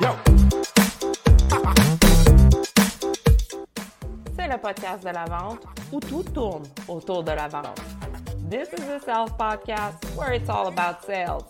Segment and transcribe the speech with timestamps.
[0.00, 0.06] C'est
[4.46, 7.80] le podcast de la vente où tout tourne autour de la vente.
[8.48, 11.46] This is the sales podcast where it's all about sales.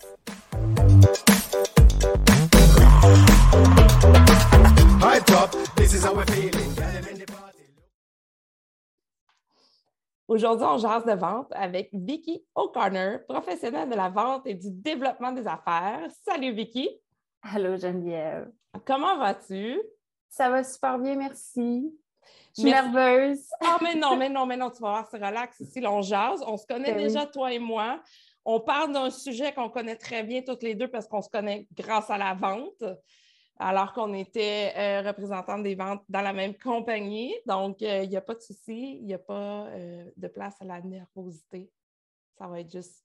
[10.26, 15.32] Aujourd'hui, on jase de vente avec Vicky O'Connor, professionnelle de la vente et du développement
[15.32, 16.08] des affaires.
[16.24, 16.88] Salut Vicky,
[17.42, 18.50] Allô Geneviève.
[18.84, 19.80] comment vas-tu?
[20.28, 21.94] Ça va super bien, merci.
[22.56, 22.90] Je suis Merci.
[22.90, 23.48] nerveuse.
[23.60, 26.42] Ah, mais non, mais non, mais non, tu vas voir, c'est relax ici, on jase.
[26.46, 27.04] On se connaît Ben oui.
[27.04, 28.02] déjà, toi et moi.
[28.44, 31.66] On parle d'un sujet qu'on connaît très bien toutes les deux parce qu'on se connaît
[31.74, 32.82] grâce à la vente,
[33.58, 37.34] alors qu'on était euh, représentantes des ventes dans la même compagnie.
[37.46, 40.56] Donc, euh, il n'y a pas de souci, il n'y a pas euh, de place
[40.60, 41.70] à la nervosité.
[42.38, 43.04] Ça va être juste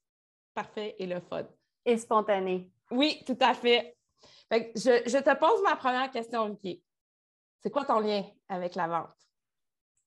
[0.54, 1.46] parfait et le fun.
[1.84, 2.70] Et spontanée.
[2.90, 3.96] Oui, tout à fait.
[4.50, 6.82] Fait que je, je te pose ma première question, Vicky.
[7.60, 9.14] C'est quoi ton lien avec la vente?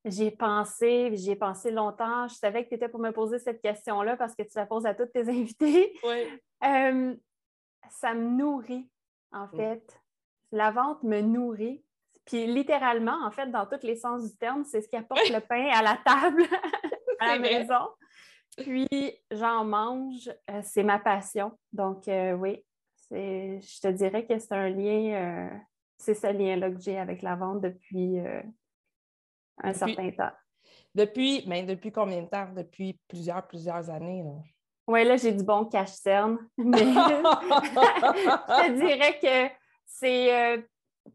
[0.05, 2.27] J'y ai pensé, j'y ai pensé longtemps.
[2.27, 4.85] Je savais que tu étais pour me poser cette question-là parce que tu la poses
[4.85, 5.97] à tous tes invités.
[6.03, 6.39] Oui.
[6.63, 7.15] Euh,
[7.89, 8.89] ça me nourrit,
[9.31, 9.55] en Mm.
[9.57, 9.99] fait.
[10.51, 11.83] La vente me nourrit.
[12.25, 15.39] Puis littéralement, en fait, dans tous les sens du terme, c'est ce qui apporte le
[15.39, 16.43] pain à la table,
[17.19, 17.59] à la vrai.
[17.59, 17.89] maison.
[18.57, 18.87] Puis
[19.31, 21.57] j'en mange, euh, c'est ma passion.
[21.71, 22.63] Donc euh, oui,
[23.11, 25.57] je te dirais que c'est un lien, euh,
[25.97, 28.41] c'est ce lien-là que j'ai avec la vente depuis euh,
[29.63, 30.35] un Depuis- certain temps.
[30.93, 32.49] Depuis, mais depuis combien de temps?
[32.55, 34.23] Depuis plusieurs, plusieurs années.
[34.23, 34.31] là.
[34.87, 39.53] Oui, là, j'ai du bon cache-cerne, mais je te dirais que
[39.85, 40.61] c'est euh,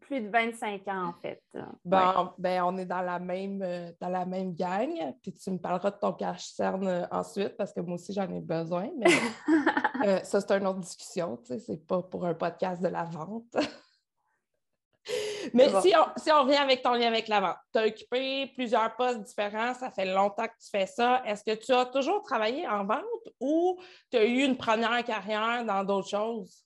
[0.01, 1.43] plus de 25 ans, en fait.
[1.85, 2.29] Bon, Ouais.
[2.39, 5.15] ben, on est dans la même, euh, dans la même gang.
[5.23, 8.41] Puis tu me parleras de ton cache-cerne euh, ensuite parce que moi aussi, j'en ai
[8.41, 8.91] besoin.
[8.99, 9.07] Mais
[10.07, 11.37] euh, ça, c'est une autre discussion.
[11.39, 13.55] Tu sais, c'est pas pour un podcast de la vente.
[15.55, 15.81] Mais bon.
[15.81, 18.95] si, on, si on revient avec ton lien avec la vente, tu as occupé plusieurs
[18.95, 21.23] postes différents, ça fait longtemps que tu fais ça.
[21.27, 23.03] Est-ce que tu as toujours travaillé en vente
[23.41, 23.79] ou
[24.11, 26.65] tu as eu une première carrière dans d'autres choses?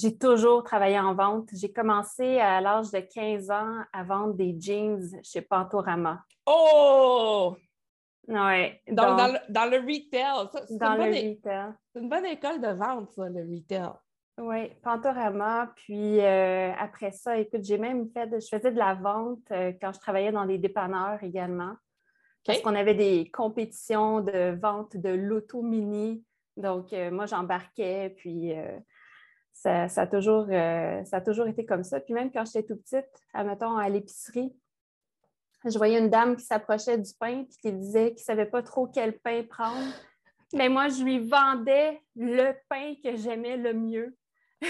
[0.00, 1.48] J'ai toujours travaillé en vente.
[1.52, 6.22] J'ai commencé à l'âge de 15 ans à vendre des jeans chez Pantorama.
[6.46, 7.54] Oh!
[8.28, 10.48] Ouais, Donc, donc, dans, le, dans le retail.
[10.52, 11.72] Ça, C'est dans une, le bonne é- retail.
[11.92, 13.90] c'est une bonne école de vente, ça, le retail.
[14.38, 15.72] Oui, Pantorama.
[15.76, 19.72] Puis euh, après ça, écoute, j'ai même fait, de- je faisais de la vente euh,
[19.80, 21.74] quand je travaillais dans les dépanneurs également.
[22.46, 26.24] Parce qu'on avait des compétitions de vente de l'auto mini.
[26.56, 28.52] Donc, euh, moi, j'embarquais, puis
[29.60, 32.00] ça, ça a toujours, euh, ça a toujours été comme ça.
[32.00, 34.54] Puis même quand j'étais tout petite, admettons, à l'épicerie,
[35.66, 38.62] je voyais une dame qui s'approchait du pain puis qui disait qu'elle ne savait pas
[38.62, 39.92] trop quel pain prendre.
[40.54, 44.16] Mais moi, je lui vendais le pain que j'aimais le mieux.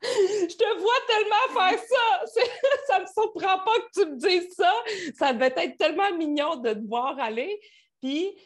[0.00, 2.42] Je te vois tellement faire ça.
[2.86, 4.72] Ça me surprend pas que tu me dises ça.
[5.16, 7.60] Ça devait être tellement mignon de te voir aller.
[8.00, 8.38] Puis,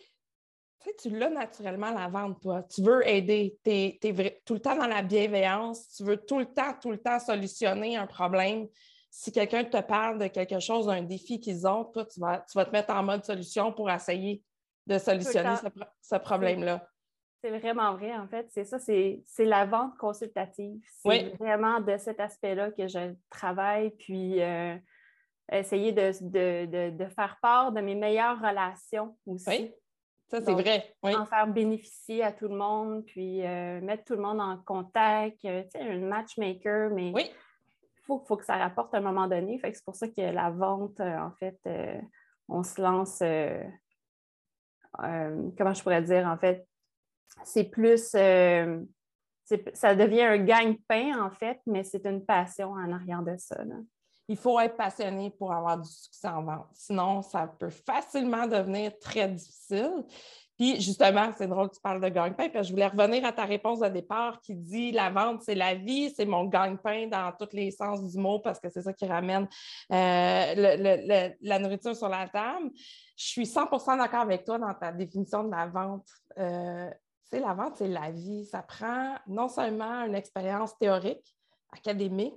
[0.83, 2.63] tu sais, tu l'as naturellement, la vente, toi.
[2.65, 3.59] Tu veux aider.
[3.65, 5.89] Tu es, tout le temps dans la bienveillance.
[5.97, 8.69] Tu veux tout le temps, tout le temps solutionner un problème.
[9.11, 12.57] Si quelqu'un te parle de quelque chose, d'un défi qu'ils ont, toi, tu vas, tu
[12.57, 14.43] vas te mettre en mode solution pour essayer
[14.87, 16.89] de solutionner ce, pro- ce problème-là.
[17.45, 18.47] C'est vraiment vrai, en fait.
[18.51, 20.81] C'est ça, c'est c'est la vente consultative.
[21.03, 21.33] C'est Oui.
[21.39, 24.77] vraiment de cet aspect-là que je travaille, puis euh,
[25.51, 29.49] essayer de, de- de- de faire part de mes meilleures relations aussi.
[29.49, 29.75] Oui,
[30.33, 30.95] ça, c'est vrai.
[31.03, 31.15] Oui.
[31.15, 35.45] En faire bénéficier à tout le monde, puis euh, mettre tout le monde en contact.
[35.45, 37.25] euh, tu sais, un matchmaker, mais Oui.
[37.31, 39.59] il faut, faut que ça rapporte à un moment donné.
[39.59, 41.59] Fait que c'est pour ça que la vente, euh, en fait,
[42.49, 43.19] on se lance.
[44.99, 46.67] comment je pourrais dire, en fait,
[47.45, 48.09] c'est plus.
[48.09, 53.63] ça devient un gagne-pain, en fait, mais c'est une passion en arrière de ça.
[53.65, 53.77] là.
[54.29, 56.69] Il faut être passionné pour avoir du succès en vente.
[56.73, 60.05] Sinon, ça peut facilement devenir très difficile.
[60.57, 63.33] Puis, justement, c'est drôle que tu parles de gagne-pain, parce que je voulais revenir à
[63.33, 67.33] ta réponse de départ qui dit la vente, c'est la vie, c'est mon gagne-pain dans
[67.39, 69.49] tous les sens du mot, parce que c'est ça qui ramène
[69.93, 72.71] euh, la nourriture sur la table.
[73.17, 76.07] Je suis 100% d'accord avec toi dans ta définition de la vente.
[76.39, 76.91] Euh,
[77.33, 78.45] sais, la vente, c'est la vie.
[78.45, 81.35] Ça prend non seulement une expérience théorique,
[81.73, 82.35] académique,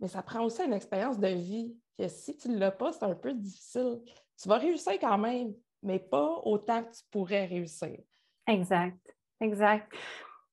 [0.00, 1.76] mais ça prend aussi une expérience de vie.
[1.98, 4.00] Que si tu ne l'as pas, c'est un peu difficile.
[4.40, 7.98] Tu vas réussir quand même, mais pas autant que tu pourrais réussir.
[8.46, 9.92] Exact, exact.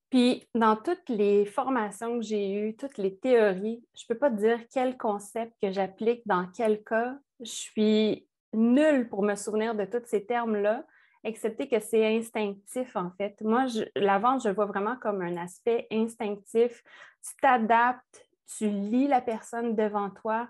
[0.09, 4.30] Puis, dans toutes les formations que j'ai eues, toutes les théories, je ne peux pas
[4.30, 7.18] te dire quel concept que j'applique dans quel cas.
[7.39, 10.86] Je suis nulle pour me souvenir de tous ces termes-là,
[11.24, 13.41] excepté que c'est instinctif, en fait.
[13.41, 16.83] Moi, je- la vente, je le vois vraiment comme un aspect instinctif.
[17.24, 18.25] Tu t'adaptes
[18.57, 20.50] tu lis la personne devant toi,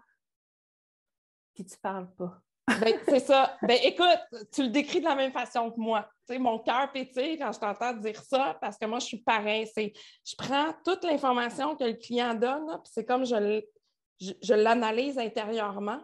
[1.54, 2.42] puis tu parles pas.
[2.80, 3.58] Ben, c'est ça.
[3.62, 6.08] Ben, écoute, tu le décris de la même façon que moi.
[6.30, 9.70] Mon cœur pétille quand je t'entends dire ça parce que moi, je suis pareil.
[9.76, 13.62] Je prends toute l'information que le client donne, puis c'est comme je,
[14.20, 16.02] je, l'analyse intérieurement,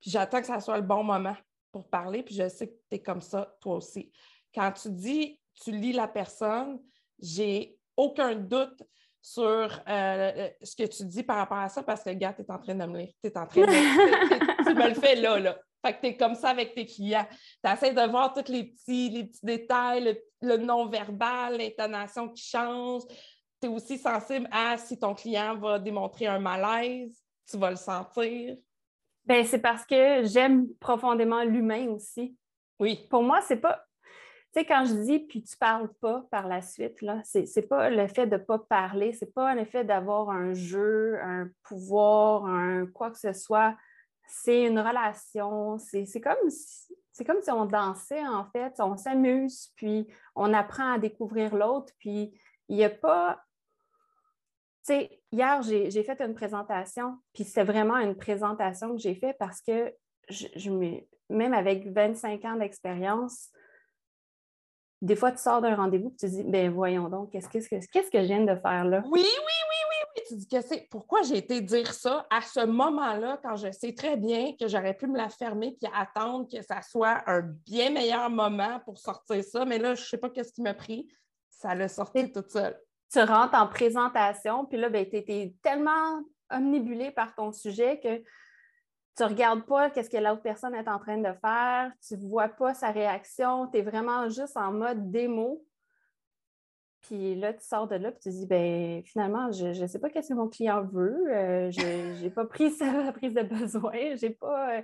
[0.00, 1.36] puis j'attends que ça soit le bon moment
[1.70, 4.10] pour parler, puis je sais que tu es comme ça, toi aussi.
[4.52, 6.80] Quand tu dis, tu lis la personne,
[7.20, 8.82] j'ai aucun doute
[9.22, 12.50] sur euh, ce que tu dis par rapport à ça parce que, gars, tu es
[12.50, 13.12] en train de me lire.
[13.22, 14.64] Tu es en train de.
[14.68, 15.58] tu me le fais là, là.
[15.84, 17.26] Fait que tu es comme ça avec tes clients.
[17.64, 23.02] Tu essaies de voir tous les petits, les petits détails, le, non-verbal, l'intonation qui change.
[23.60, 27.76] Tu es aussi sensible à si ton client va démontrer un malaise, tu vas le
[27.76, 28.56] sentir.
[29.24, 32.36] Bien, c'est parce que j'aime profondément l'humain aussi.
[32.78, 33.06] Oui.
[33.10, 33.84] Pour moi, c'est pas.
[34.52, 37.68] Tu sais, quand je dis puis tu parles pas par la suite, là, c'est, c'est
[37.68, 42.46] pas le fait de pas parler, c'est pas le fait d'avoir un jeu, un pouvoir,
[42.46, 43.76] un quoi que ce soit
[44.30, 45.78] c'est une relation.
[45.78, 48.74] C'est comme, si, comme si on dansait, en fait.
[48.78, 51.92] On s'amuse, puis on apprend à découvrir l'autre.
[51.98, 52.32] Puis
[52.68, 53.42] il n'y a pas.
[54.86, 59.36] Tu sais, hier, j'ai fait une présentation, puis c'est vraiment une présentation que j'ai faite
[59.38, 59.92] parce que
[60.28, 60.70] je,
[61.28, 63.50] même avec 25 ans d'expérience,
[65.02, 67.58] des fois, tu sors d'un rendez-vous et tu te dis, ben voyons donc, qu'est-ce que,
[67.58, 69.02] qu'est-ce que je viens de faire là?
[69.06, 69.80] Oui, oui, oui,
[70.30, 73.94] tu dis que c'est pourquoi j'ai été dire ça à ce moment-là, quand je sais
[73.94, 77.90] très bien que j'aurais pu me la fermer puis attendre que ça soit un bien
[77.90, 79.64] meilleur moment pour sortir ça.
[79.64, 81.08] Mais là, je ne sais pas qu'est-ce qui m'a pris.
[81.48, 82.78] Ça l'a sorti toute seule.
[83.12, 88.22] Tu rentres en présentation, puis là, ben, tu étais tellement omnibulé par ton sujet que
[89.16, 92.28] tu ne regardes pas qu'est-ce que l'autre personne est en train de faire, tu ne
[92.28, 95.64] vois pas sa réaction, tu es vraiment juste en mode démo.
[97.02, 100.10] Puis là, tu sors de là, puis tu dis, ben finalement, je ne sais pas
[100.10, 101.32] qu'est-ce que mon client veut.
[101.32, 104.16] Euh, je n'ai pas pris sa prise de besoin.
[104.16, 104.78] J'ai pas.
[104.78, 104.82] Euh,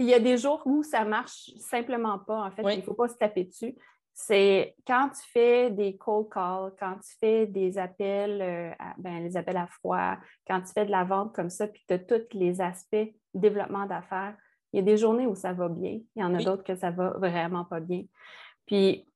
[0.00, 2.62] il y a des jours où ça marche simplement pas, en fait.
[2.74, 3.74] Il ne faut pas se taper dessus.
[4.20, 9.36] C'est quand tu fais des cold calls, quand tu fais des appels, euh, ben, les
[9.36, 12.26] appels à froid, quand tu fais de la vente comme ça, puis tu as tous
[12.32, 14.36] les aspects développement d'affaires,
[14.72, 16.74] il y a des journées où ça va bien, il y en a d'autres que
[16.74, 18.02] ça va vraiment pas bien.
[18.66, 19.06] Puis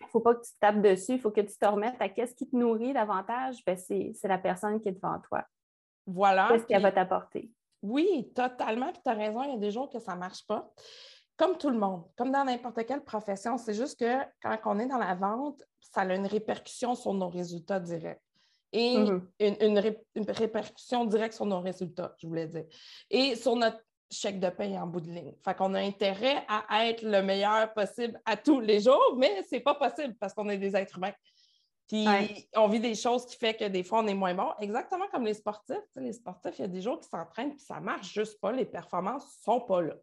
[0.00, 2.00] il ne faut pas que tu te tapes dessus, il faut que tu te remettes
[2.00, 3.56] à qu'est-ce qui te nourrit davantage.
[3.66, 5.44] Ben, c'est la personne qui est devant toi.
[6.06, 6.46] Voilà.
[6.48, 7.50] Qu'est-ce qu'elle va t'apporter?
[7.82, 8.92] Oui, totalement.
[8.92, 10.70] Puis tu as raison, il y a des jours que ça ne marche pas.
[11.42, 14.86] Comme tout le monde, comme dans n'importe quelle profession, c'est juste que quand on est
[14.86, 18.22] dans la vente, ça a une répercussion sur nos résultats directs.
[18.70, 19.56] Et mm-hmm.
[19.60, 19.80] une,
[20.14, 22.66] une, répercussion directe sur nos résultats, je voulais dire.
[23.10, 25.34] Et sur notre chèque de paye en bout de ligne.
[25.44, 29.58] Fait qu'on a intérêt à être le meilleur possible à tous les jours, mais c'est
[29.58, 31.14] pas possible parce qu'on est des êtres humains.
[31.88, 32.06] Puis
[32.54, 34.52] on vit des choses qui font que des fois on est moins bon.
[34.60, 35.76] Exactement comme les sportifs.
[35.96, 38.52] les sportifs, il y a des jours qui s'entraînent puis ça marche juste pas.
[38.52, 39.94] Les performances sont pas là.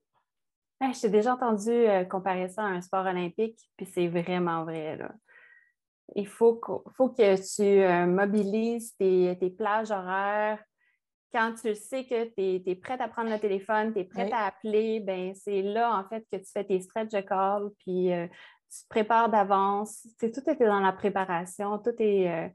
[0.81, 4.96] Je t'ai déjà entendu euh, comparer ça à un sport olympique, puis c'est vraiment vrai.
[4.96, 5.12] Là.
[6.16, 10.64] Il faut que, faut que tu euh, mobilises tes, tes plages horaires,
[11.34, 14.46] quand tu sais que tu es, prête à prendre le téléphone, tu es prête à
[14.48, 18.26] appeler, ben c'est là, en fait, que tu fais tes stretch de call, puis euh,
[18.72, 20.08] tu te prépares d'avance.
[20.20, 22.52] Tout est dans la préparation, tout est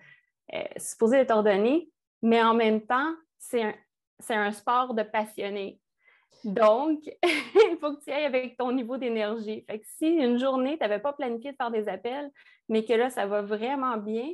[0.76, 1.88] supposé être ordonné,
[2.23, 3.75] mais en même temps, c'est un,
[4.31, 5.78] un sport de passionné.
[6.43, 9.64] Donc, il faut que tu ailles avec ton niveau d'énergie.
[9.69, 12.31] Fait que si une journée, tu n'avais pas planifié de faire des appels,
[12.69, 14.31] mais que là, ça va vraiment bien,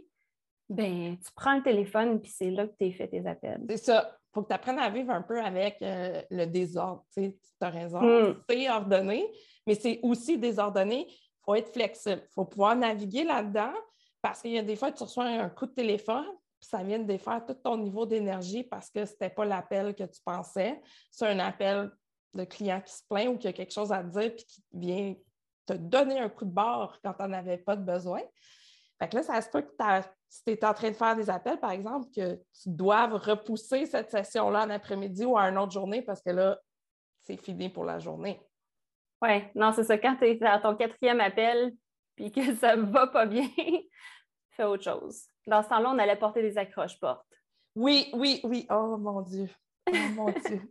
[0.68, 3.62] ben, tu prends le téléphone, puis c'est là que tu as fait tes appels.
[3.68, 7.04] C'est ça faut que tu apprennes à vivre un peu avec euh, le désordre.
[7.12, 8.42] Tu as raison, mm.
[8.48, 9.26] c'est ordonné,
[9.66, 11.06] mais c'est aussi désordonné.
[11.08, 12.22] Il faut être flexible.
[12.24, 13.72] Il faut pouvoir naviguer là-dedans
[14.22, 16.26] parce qu'il y a des fois, tu reçois un coup de téléphone,
[16.60, 20.04] ça vient de défaire tout ton niveau d'énergie parce que ce n'était pas l'appel que
[20.04, 20.80] tu pensais.
[21.10, 21.90] C'est un appel
[22.34, 24.62] de client qui se plaint ou qui a quelque chose à te dire puis qui
[24.72, 25.14] vient
[25.66, 28.20] te donner un coup de barre quand tu n'en avais pas de besoin.
[28.98, 29.72] Fait que là, ça se peut que
[30.28, 33.86] si tu es en train de faire des appels, par exemple, que tu doives repousser
[33.86, 36.58] cette session-là en après-midi ou à une autre journée parce que là,
[37.20, 38.40] c'est fini pour la journée.
[39.22, 39.98] Oui, non, c'est ça.
[39.98, 41.72] Quand tu es à ton quatrième appel
[42.14, 43.48] puis que ça ne va pas bien,
[44.68, 45.24] autre chose.
[45.46, 47.26] Dans ce temps-là, on allait porter des accroches-portes.
[47.74, 48.66] Oui, oui, oui.
[48.70, 49.48] Oh mon Dieu.
[49.88, 50.60] Oh mon Dieu.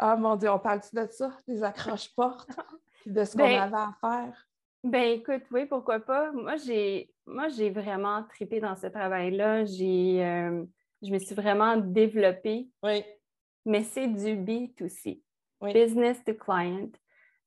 [0.00, 2.48] Oh mon Dieu, on parle-tu de ça, des accroches-portes,
[3.06, 4.46] de ce qu'on ben, avait à faire?
[4.84, 6.30] Ben écoute, oui, pourquoi pas.
[6.30, 9.64] Moi, j'ai moi, j'ai vraiment tripé dans ce travail-là.
[9.64, 10.64] J'ai euh,
[11.02, 12.68] je me suis vraiment développée.
[12.82, 13.04] Oui.
[13.66, 15.20] Mais c'est du B2C.
[15.60, 16.90] Business to client.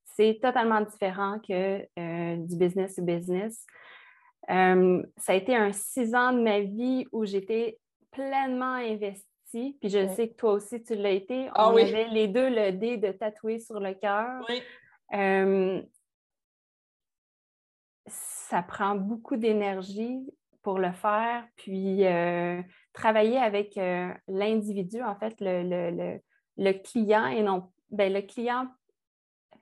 [0.04, 3.66] C'est totalement différent que euh, du business to business.
[4.50, 7.80] Euh, ça a été un six ans de ma vie où j'étais
[8.12, 9.28] pleinement investis.
[9.54, 10.16] Puis je Oui.
[10.16, 11.50] sais que toi aussi, tu l'as été.
[11.54, 11.84] Ah On oui.
[11.84, 14.44] avait les deux le dé de tatouer sur le cœur.
[14.50, 14.62] Oui.
[15.14, 15.82] Euh,
[18.08, 20.26] ça prend beaucoup d'énergie
[20.62, 22.62] pour le faire, puis euh,
[22.94, 23.80] travailler avec
[24.28, 26.20] l'individu, en fait, le, le- le-
[26.58, 28.68] le client et non, ben, le client,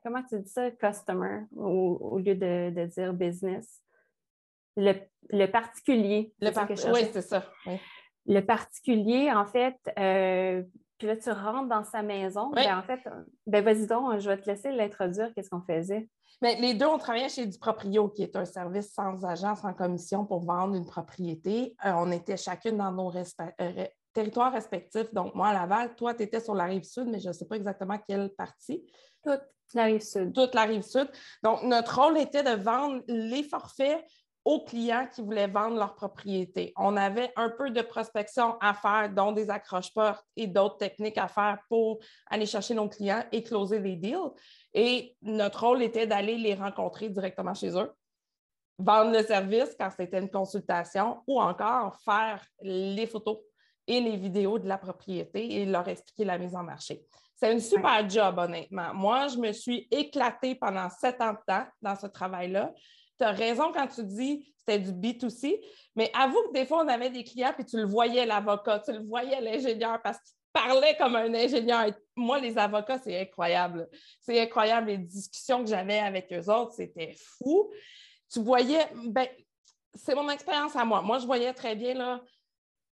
[0.03, 3.81] comment tu dis ça, customer, au, au lieu de, de dire business?
[4.79, 4.93] Le,
[5.29, 6.33] le particulier.
[6.41, 7.43] Le par- Oui, c'est ça.
[7.65, 7.77] oui.
[8.25, 10.63] le particulier, en fait, euh,
[10.97, 12.47] puis là, tu rentres dans sa maison.
[12.55, 12.63] Oui.
[12.63, 16.09] Ben, en fait, euh, ben, vas-y donc, je vais te laisser l'introduire, qu'est-ce qu'on faisait?
[16.41, 19.73] Mais les deux, on travaillait chez Du Proprio, qui est un service sans agent, sans
[19.73, 21.75] commission pour vendre une propriété.
[21.85, 25.13] Euh, on était chacune dans nos respe- euh, territoires respectifs.
[25.13, 27.45] Donc, moi, à Laval, toi, tu étais sur la rive sud, mais je ne sais
[27.45, 28.85] pas exactement quelle partie.
[29.23, 29.41] Toute
[29.73, 30.33] la rive sud.
[30.33, 31.09] Toute la rive sud.
[31.43, 34.05] Donc, notre rôle était de vendre les forfaits
[34.45, 36.73] aux clients qui voulaient vendre leur propriété.
[36.77, 41.27] On avait un peu de prospection à faire, dont des accroche-portes et d'autres techniques à
[41.27, 44.31] faire pour aller chercher nos clients et closer des deals.
[44.73, 47.91] Et notre rôle était d'aller les rencontrer directement chez eux,
[48.77, 53.39] vendre le service quand c'était une consultation ou encore faire les photos
[53.85, 57.03] et les vidéos de la propriété et leur expliquer la mise en marché.
[57.35, 58.93] C'est une super job, honnêtement.
[58.93, 62.73] Moi, je me suis éclatée pendant sept ans de temps dans ce travail-là.
[63.19, 65.59] Tu as raison quand tu dis c'était du B2C,
[65.95, 68.93] mais avoue que des fois, on avait des clients puis tu le voyais, l'avocat, tu
[68.93, 71.91] le voyais, l'ingénieur, parce qu'il parlait comme un ingénieur.
[72.15, 73.89] Moi, les avocats, c'est incroyable.
[74.21, 74.87] C'est incroyable.
[74.87, 77.71] Les discussions que j'avais avec eux autres, c'était fou.
[78.31, 79.27] Tu voyais, ben,
[79.93, 81.01] c'est mon expérience à moi.
[81.01, 82.21] Moi, je voyais très bien là,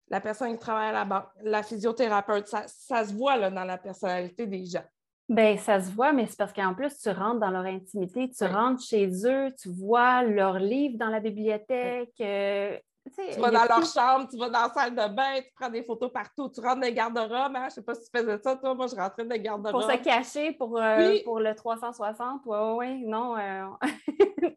[0.08, 2.48] la personne qui travaille à la banque, la physiothérapeute.
[2.48, 4.84] Ça, ça se voit là, dans la personnalité des gens.
[5.30, 8.44] Ben, ça se voit, mais c'est parce qu'en plus, tu rentres dans leur intimité, tu
[8.44, 12.10] rentres chez eux, tu vois leurs livres dans la bibliothèque.
[12.20, 12.76] euh,
[13.16, 15.84] tu vas dans leur chambre, tu vas dans la salle de bain, tu prends des
[15.84, 17.30] photos partout, tu rentres dans les garde-robes.
[17.54, 17.60] Hein?
[17.60, 18.75] Je ne sais pas si tu faisais ça, toi.
[18.75, 19.72] Moi, je rentrais dans les garde-robes.
[19.72, 21.22] Pour se cacher pour, euh, Oui.
[21.25, 23.37] pour le 360, oui, oui, non.
[23.38, 23.66] euh,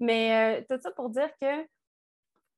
[0.00, 1.66] Mais tout ça pour dire que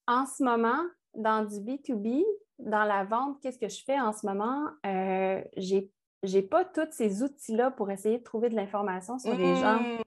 [0.08, 0.82] en ce moment,
[1.14, 2.24] dans du B2B,
[2.58, 4.66] dans la vente, qu'est-ce que je fais en ce moment?
[4.84, 5.88] Euh, j'ai
[6.22, 9.80] j'ai pas tous ces outils-là pour essayer de trouver de l'information sur les gens.
[9.80, 10.02] Mmh.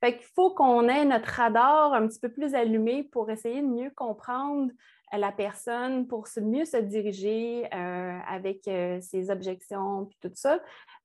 [0.00, 3.66] Fait qu'il faut qu'on ait notre radar un petit peu plus allumé pour essayer de
[3.66, 4.70] mieux comprendre
[5.12, 10.60] euh, la personne, pour mieux se diriger euh, avec euh, ses objections puis tout ça.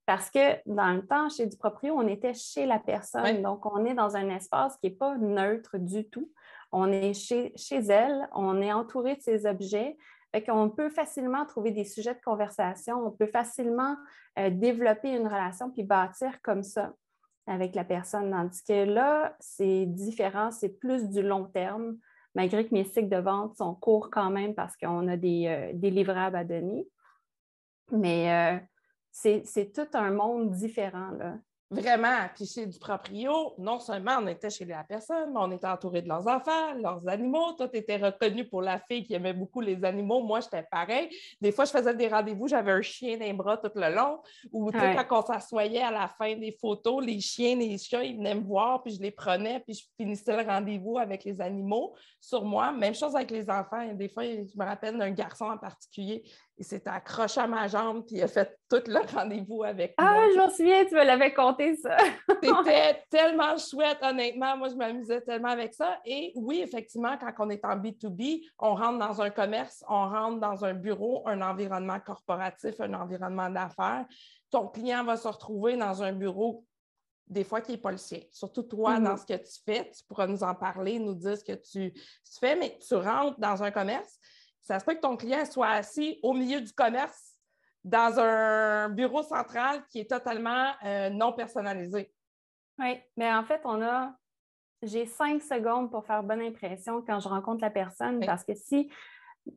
[0.06, 3.42] Parce que dans le temps, chez du proprio, on était chez la personne.
[3.42, 6.32] Donc, on est dans un espace qui n'est pas neutre du tout.
[6.72, 9.98] On est chez, chez elle, on est entouré de ses objets.
[10.36, 13.96] Fait qu'on peut facilement trouver des sujets de conversation, on peut facilement
[14.38, 16.94] euh, développer une relation puis bâtir comme ça
[17.48, 18.32] avec la personne.
[18.32, 21.96] Tandis que là, c'est différent, c'est plus du long terme,
[22.34, 25.72] malgré que mes cycles de vente sont courts quand même parce qu'on a des, euh,
[25.74, 26.86] des livrables à donner.
[27.94, 28.60] Mais euh,
[29.14, 31.12] c'est tout un monde différent.
[31.12, 31.38] Là.
[31.72, 32.28] Vraiment.
[32.36, 36.04] Puis chez du proprio, non seulement on était chez la personne, mais on était entouré
[36.04, 37.54] de leurs enfants, leurs animaux.
[37.54, 40.22] Toi, tu étais reconnue pour la fille qui aimait beaucoup les animaux.
[40.22, 41.10] Moi, j'étais pareil.
[41.42, 44.20] Des fois, je faisais des rendez-vous, j'avais un chien dans les bras tout le long.
[44.52, 44.96] Ou Ouais.
[45.10, 48.44] quand on s'assoyait à la fin des photos, les chiens, les chats, ils venaient me
[48.44, 52.72] voir, puis je les prenais, puis je finissais le rendez-vous avec les animaux sur moi.
[52.74, 53.92] Même chose avec les enfants.
[53.94, 56.24] Des fois, je me rappelle d'un garçon en particulier,
[56.58, 60.10] il s'était accroché à ma jambe, puis il a fait tout le rendez-vous avec moi.
[60.10, 61.98] Ah, je m'en souviens, tu me l'avais compté ça.
[62.44, 64.56] C'était tellement chouette, honnêtement.
[64.56, 66.00] Moi, je m'amusais tellement avec ça.
[66.06, 70.40] Et oui, effectivement, quand on est en B2B, on rentre dans un commerce, on rentre
[70.40, 74.06] dans un bureau, un environnement corporatif, un environnement d'affaires.
[74.50, 76.64] Ton client va se retrouver dans un bureau,
[77.28, 78.20] des fois, qui n'est pas le sien.
[78.32, 79.04] Surtout toi, Mhm.
[79.04, 81.92] dans ce que tu fais, tu pourras nous en parler, nous dire ce que tu,
[81.92, 84.18] tu fais, mais tu rentres dans un commerce.
[84.66, 87.36] Ça se peut que ton client soit assis au milieu du commerce
[87.84, 92.12] dans un bureau central qui est totalement euh, non personnalisé.
[92.80, 94.14] Oui, mais en fait, on a.
[94.82, 98.26] J'ai cinq secondes pour faire bonne impression quand je rencontre la personne Oui.
[98.26, 98.92] parce que si.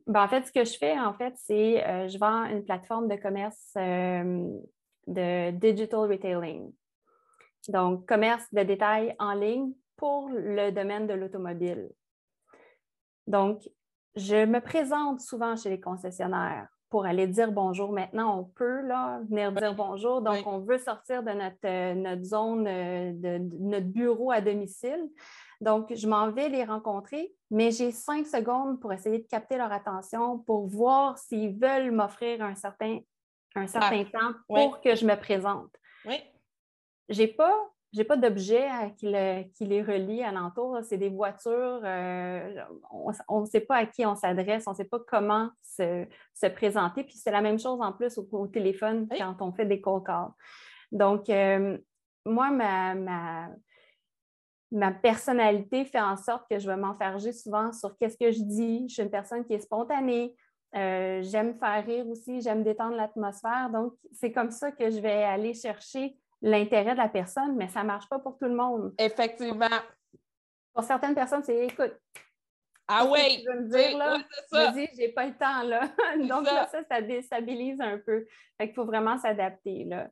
[0.05, 3.07] ben, en fait, ce que je fais, en fait, c'est euh, je vends une plateforme
[3.07, 4.47] de commerce euh,
[5.07, 6.71] de digital retailing.
[7.67, 11.89] Donc, commerce de détail en ligne pour le domaine de l'automobile.
[13.25, 13.67] Donc,
[14.15, 17.91] je me présente souvent chez les concessionnaires pour aller dire bonjour.
[17.91, 20.21] Maintenant, on peut là, venir dire bonjour.
[20.21, 20.43] Donc, Oui.
[20.45, 25.09] on veut sortir de notre, euh, notre zone, euh, de, de notre bureau à domicile.
[25.61, 29.71] Donc, je m'en vais les rencontrer, mais j'ai cinq secondes pour essayer de capter leur
[29.71, 32.99] attention, pour voir s'ils veulent m'offrir un certain,
[33.55, 34.61] un certain temps oui.
[34.61, 35.69] pour que je me présente.
[36.05, 36.19] Oui.
[37.09, 37.55] J'ai pas
[37.91, 38.67] j'ai pas d'objet
[38.97, 39.13] qui,
[39.55, 40.79] qui, les relie alentour.
[40.83, 41.81] C'est des voitures.
[41.83, 42.63] Euh,
[43.27, 46.05] on ne sait pas à qui on s'adresse, on ne sait pas comment se,
[46.49, 47.03] présenter.
[47.03, 50.31] Puis c'est la même chose en plus au, téléphone quand on fait des call calls.
[50.91, 51.77] Donc, euh,
[52.25, 53.49] moi, ma, ma,
[54.71, 58.85] ma, personnalité fait en sorte que je vais m'enfarger souvent sur qu'est-ce que je dis.
[58.87, 60.35] Je suis une personne qui est spontanée.
[60.75, 63.71] Euh, j'aime faire rire aussi, j'aime détendre l'atmosphère.
[63.71, 67.81] Donc, c'est comme ça que je vais aller chercher l'intérêt de la personne, mais ça
[67.81, 68.93] ne marche pas pour tout le monde.
[68.97, 69.67] Effectivement.
[70.73, 71.93] Pour certaines personnes, c'est écoute.
[72.87, 73.43] Ah oui!
[73.43, 74.17] Tu veux me dire là?
[74.51, 75.89] Vas-y, j'ai pas le temps là.
[76.27, 76.67] Donc ça.
[76.71, 78.25] ça, ça déstabilise un peu.
[78.57, 80.09] Fait qu'il faut vraiment s'adapter là.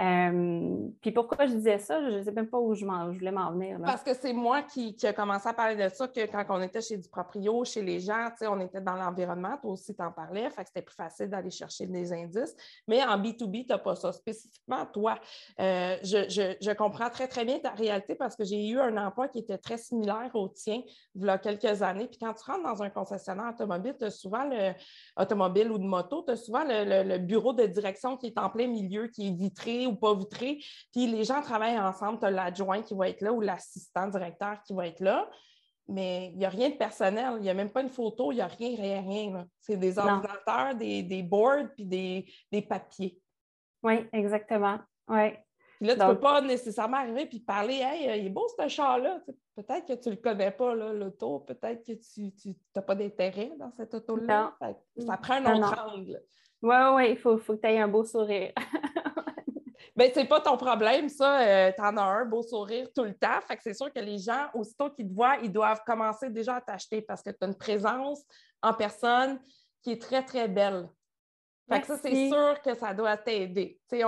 [0.00, 3.52] Euh, puis pourquoi je disais ça, je ne sais même pas où je, voulais m'en
[3.52, 3.78] venir.
[3.84, 6.62] Parce que c'est moi qui, qui ai commencé à parler de ça, que quand on
[6.62, 10.48] était chez du proprio, chez les gens, on était dans l'environnement, toi aussi t'en parlais,
[10.48, 12.56] fait que c'était plus facile d'aller chercher des indices.
[12.88, 14.12] Mais en B2B, tu n'as pas ça.
[14.12, 15.18] Spécifiquement, toi,
[15.60, 19.40] euh, je, comprends très, très bien ta réalité parce que j'ai eu un emploi qui
[19.40, 20.80] était très similaire au tien
[21.14, 22.06] il y a quelques années.
[22.06, 24.72] Puis quand tu rentres dans un concessionnaire automobile, tu as souvent le
[25.16, 28.68] automobile ou de moto, tu as souvent le bureau de direction qui est en plein
[28.68, 30.58] milieu, qui est vitré ou pas vitré.
[30.92, 32.18] Puis les gens travaillent ensemble.
[32.18, 35.28] Tu as l'adjoint qui va être là ou l'assistant directeur qui va être là.
[35.88, 37.34] Mais il n'y a rien de personnel.
[37.36, 38.32] Il n'y a même pas une photo.
[38.32, 39.46] Il n'y a rien, rien, rien.
[39.60, 43.20] C'est des ordinateurs, des, des, boards puis des, des papiers.
[43.82, 44.78] Oui, exactement.
[45.08, 45.32] Oui.
[45.80, 49.20] là, tu ne peux pas nécessairement arriver et parler Hey, il est beau ce char-là.
[49.56, 51.40] Peut-être que tu ne le connais pas, l'auto.
[51.40, 54.56] Peut-être que tu n'as pas d'intérêt dans cette auto-là.
[54.98, 56.22] Ça prend un autre angle.
[56.62, 58.52] Oui, oui, il faut, faut que tu aies un beau sourire.
[59.94, 61.40] Bien, c'est pas ton problème, ça.
[61.40, 63.40] Euh, tu en as un beau sourire tout le temps.
[63.46, 66.56] Fait que c'est sûr que les gens, aussitôt qu'ils te voient, ils doivent commencer déjà
[66.56, 68.22] à t'acheter parce que tu as une présence
[68.62, 69.38] en personne
[69.82, 70.88] qui est très, très belle.
[71.68, 73.78] Fait que ça, c'est sûr que ça doit t'aider.
[73.88, 74.00] Tu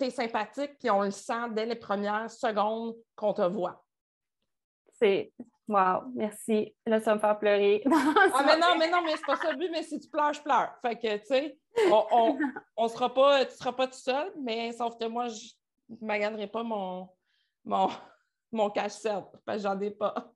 [0.00, 3.84] es sympathique, puis on le sent dès les premières secondes qu'on te voit.
[4.98, 5.32] C'est
[5.68, 6.74] Wow, merci.
[6.86, 7.82] Là, ça va me faire pleurer.
[7.90, 10.32] ah, mais non, mais non, mais c'est pas ça le but, mais si tu pleures,
[10.32, 10.76] je pleure.
[10.80, 11.58] Fait que, tu sais,
[11.90, 12.38] on,
[12.76, 15.44] on, sera pas, tu seras pas tout seul, mais sauf que moi, je
[15.88, 17.08] ne maganerai pas mon,
[17.64, 17.88] mon,
[18.52, 20.32] mon cache-celle, parce que j'en ai pas.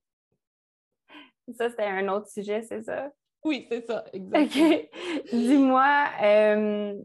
[1.57, 3.11] Ça, c'était un autre sujet, c'est ça?
[3.45, 4.69] Oui, c'est ça, exactement.
[4.69, 4.91] OK.
[5.33, 7.03] Dis-moi, euh,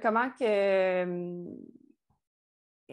[0.00, 1.44] comment que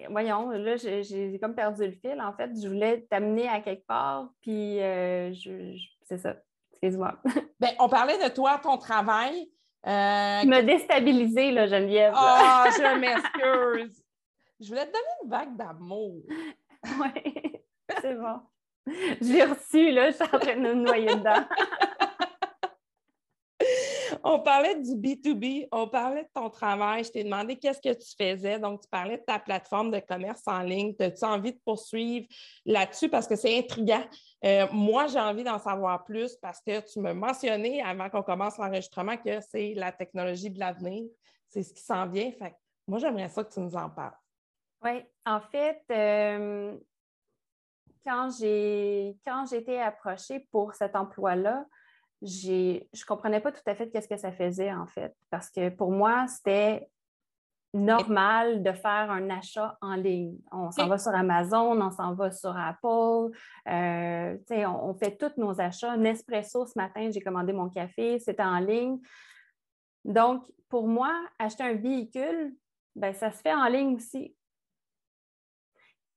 [0.10, 2.22] voyons, là, j'ai comme perdu le fil.
[2.22, 6.36] En fait, je voulais t'amener à quelque part, puis euh, je, c'est ça.
[6.72, 7.18] Excuse-moi.
[7.60, 9.50] Bien, on parlait de toi, ton travail.
[9.88, 12.14] Euh, tu m'as déstabilisée, là, Geneviève.
[12.16, 14.04] Ah, oh, je m'excuse.
[14.60, 16.22] je voulais te donner une vague d'amour.
[17.00, 17.34] Oui,
[18.02, 18.42] c'est bon.
[19.22, 21.46] J'ai reçu, là, je suis en train de me noyer dedans.
[24.24, 27.04] On parlait du B2B, on parlait de ton travail.
[27.04, 28.60] Je t'ai demandé qu'est-ce que tu faisais.
[28.60, 30.96] Donc, tu parlais de ta plateforme de commerce en ligne.
[31.00, 32.28] As-tu envie de poursuivre
[32.66, 33.10] là-dessus?
[33.10, 34.04] Parce que c'est intriguant?
[34.44, 38.58] Euh, moi, j'ai envie d'en savoir plus parce que tu me mentionnais avant qu'on commence
[38.58, 41.04] l'enregistrement que c'est la technologie de l'avenir.
[41.50, 42.32] C'est ce qui s'en vient.
[42.32, 42.56] Fait
[42.88, 44.18] moi, j'aimerais ça que tu nous en parles.
[44.84, 46.76] Oui, en fait, euh,
[48.06, 49.16] quand j'ai
[49.54, 51.66] été approchée pour cet emploi-là,
[52.22, 55.70] je ne comprenais pas tout à fait qu'est-ce que ça faisait, en fait, parce que
[55.70, 56.90] pour moi, c'était
[57.74, 60.38] normal de faire un achat en ligne.
[60.52, 63.34] On s'en va sur Amazon, on s'en va sur Apple,
[63.70, 65.96] euh, on, on, fait tous nos achats.
[65.96, 69.00] Nespresso, ce matin, j'ai commandé mon café, c'était en ligne.
[70.04, 72.54] Donc, pour moi, acheter un véhicule,
[72.96, 74.36] ben, ça se fait en ligne aussi.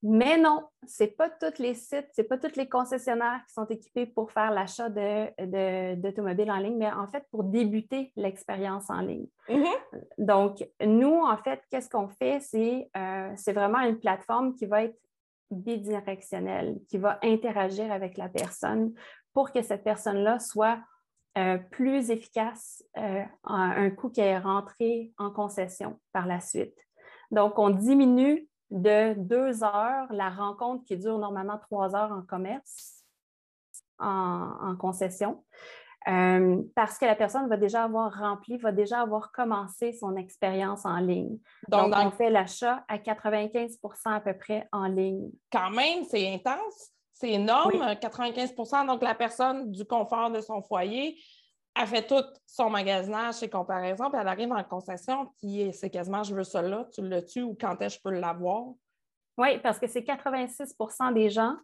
[0.07, 3.55] Mais non, ce n'est pas tous les sites, ce n'est pas tous les concessionnaires qui
[3.55, 9.01] sont équipés pour faire l'achat d'automobiles en ligne, mais en fait pour débuter l'expérience en
[9.01, 9.27] ligne.
[9.49, 10.05] Mm-hmm.
[10.19, 12.39] Donc, nous, en fait, qu'est-ce qu'on fait?
[12.55, 14.99] Euh, c'est vraiment une plateforme qui va être
[15.51, 18.93] bidirectionnelle, qui va interagir avec la personne
[19.33, 20.81] pour que cette personne-là soit
[21.39, 26.77] euh, plus efficace euh, à un coût qui est rentré en concession par la suite.
[27.31, 33.05] Donc, on diminue de deux heures, la rencontre qui dure normalement trois heures en commerce,
[33.99, 35.45] en, concession,
[36.09, 40.85] euh, parce que la personne va déjà avoir rempli, va déjà avoir commencé son expérience
[40.85, 41.39] en ligne.
[41.69, 45.31] Donc, on fait l'achat à 95% à peu près en ligne.
[45.51, 46.91] Quand même, c'est intense.
[47.15, 51.17] C'est énorme, 95% Donc, la personne du confort de son foyer,
[51.77, 56.23] elle fait tout son magasinage chez Comparaison, puis elle arrive en concession, puis c'est quasiment
[56.23, 58.67] je veux ça là, tu le tues ou quand est-ce que je peux l'avoir?
[59.37, 61.57] Oui, parce que c'est 86% des gens.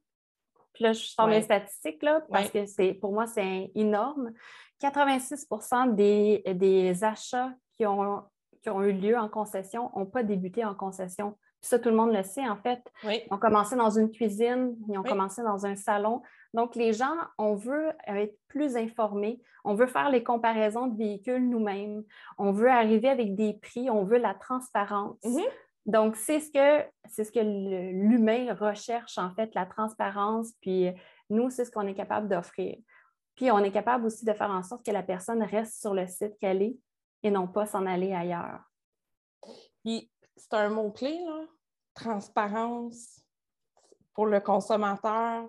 [0.72, 4.32] Puis là, je sors mes statistiques là, parce que c'est pour moi, c'est énorme.
[4.80, 8.22] 86% des, achats qui ont,
[8.62, 12.12] qui ont eu lieu en concession n'ont pas débuté en concession ça, tout le monde
[12.12, 12.82] le sait, en fait.
[13.04, 13.22] Oui.
[13.26, 15.08] Ils ont commencé dans une cuisine, ils ont Oui.
[15.08, 16.22] commencé dans un salon.
[16.54, 21.48] Donc, les gens, on veut être plus informés, on veut faire les comparaisons de véhicules
[21.48, 22.02] nous-mêmes,
[22.38, 25.22] on veut arriver avec des prix, on veut la transparence.
[25.24, 25.44] Mhm.
[25.86, 30.52] Donc, c'est ce que, c'est ce que l'humain recherche, en fait, la transparence.
[30.60, 30.90] Puis,
[31.30, 32.76] nous, c'est ce qu'on est capable d'offrir.
[33.34, 36.06] Puis, on est capable aussi de faire en sorte que la personne reste sur le
[36.06, 36.76] site qu'elle est
[37.22, 38.60] et non pas s'en aller ailleurs.
[39.82, 41.44] Puis, c'est un mot-clé, là.
[41.94, 43.22] Transparence
[44.14, 45.48] pour le consommateur.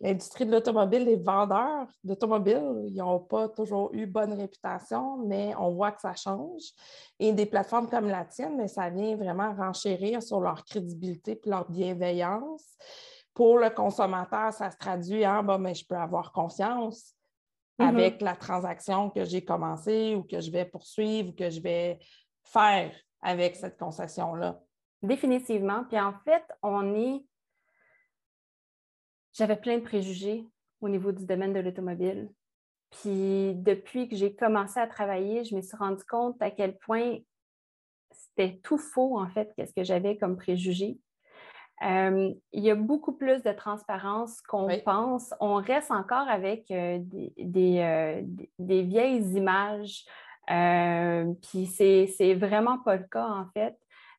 [0.00, 5.74] L'industrie de l'automobile, les vendeurs d'automobiles, ils n'ont pas toujours eu bonne réputation, mais on
[5.74, 6.62] voit que ça change.
[7.18, 11.48] Et des plateformes comme la tienne, mais ça vient vraiment renchérir sur leur crédibilité et
[11.48, 12.64] leur bienveillance.
[13.34, 17.14] Pour le consommateur, ça se traduit en bon, mais je peux avoir confiance
[17.80, 17.88] Mhm.
[17.88, 21.98] avec la transaction que j'ai commencée ou que je vais poursuivre ou que je vais
[22.44, 24.60] faire avec cette concession-là.
[25.02, 25.84] Définitivement.
[25.84, 27.24] Puis en fait, on est.
[29.32, 30.44] J'avais plein de préjugés
[30.80, 32.30] au niveau du domaine de l'automobile.
[32.90, 37.18] Puis depuis que j'ai commencé à travailler, je me suis rendu compte à quel point
[38.10, 40.98] c'était tout faux, en fait, qu'est-ce que j'avais comme préjugés.
[41.82, 44.82] Euh, il y a beaucoup plus de transparence qu'on Oui.
[44.82, 45.32] pense.
[45.40, 48.22] On reste encore avec euh, des, des, euh,
[48.58, 50.04] des- vieilles images.
[50.46, 53.78] Puis c'est vraiment pas le cas, en fait.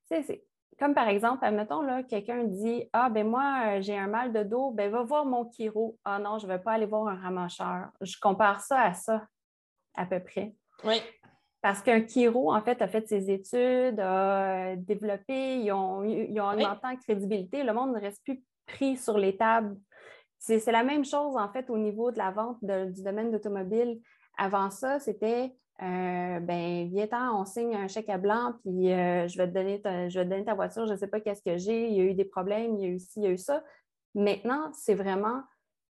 [0.10, 0.44] Tu sais,
[0.82, 4.42] comme par exemple, admettons, là, quelqu'un dit Ah, ben moi, euh, j'ai un mal de
[4.42, 5.96] dos, ben va voir mon chiro.
[6.04, 7.90] Ah non, je ne vais pas aller voir un ramacheur.
[8.02, 9.28] Je compare ça à ça,
[9.96, 10.56] à peu près.
[10.84, 11.00] Oui,
[11.62, 16.42] Parce qu'un chiro, en fait, a fait ses études, a euh, développé, ils ont, ils
[16.42, 16.64] ont Oui.
[16.64, 17.62] augmenté en crédibilité.
[17.64, 19.78] Le monde ne reste plus pris sur les tables.
[20.40, 23.30] C'est c'est la même chose, en fait, au niveau de la vente de- du domaine
[23.32, 24.00] d'automobile.
[24.36, 29.38] Avant ça, c'était euh, ben, viens-t'en, on signe un chèque à blanc, puis euh, je,
[29.38, 31.42] vais te donner ta, je vais te donner ta voiture, je ne sais pas qu'est-ce
[31.42, 33.28] que j'ai, il y a eu des problèmes, il y a eu ci, il y
[33.28, 33.64] a eu ça.
[34.14, 35.44] Maintenant, c'est vraiment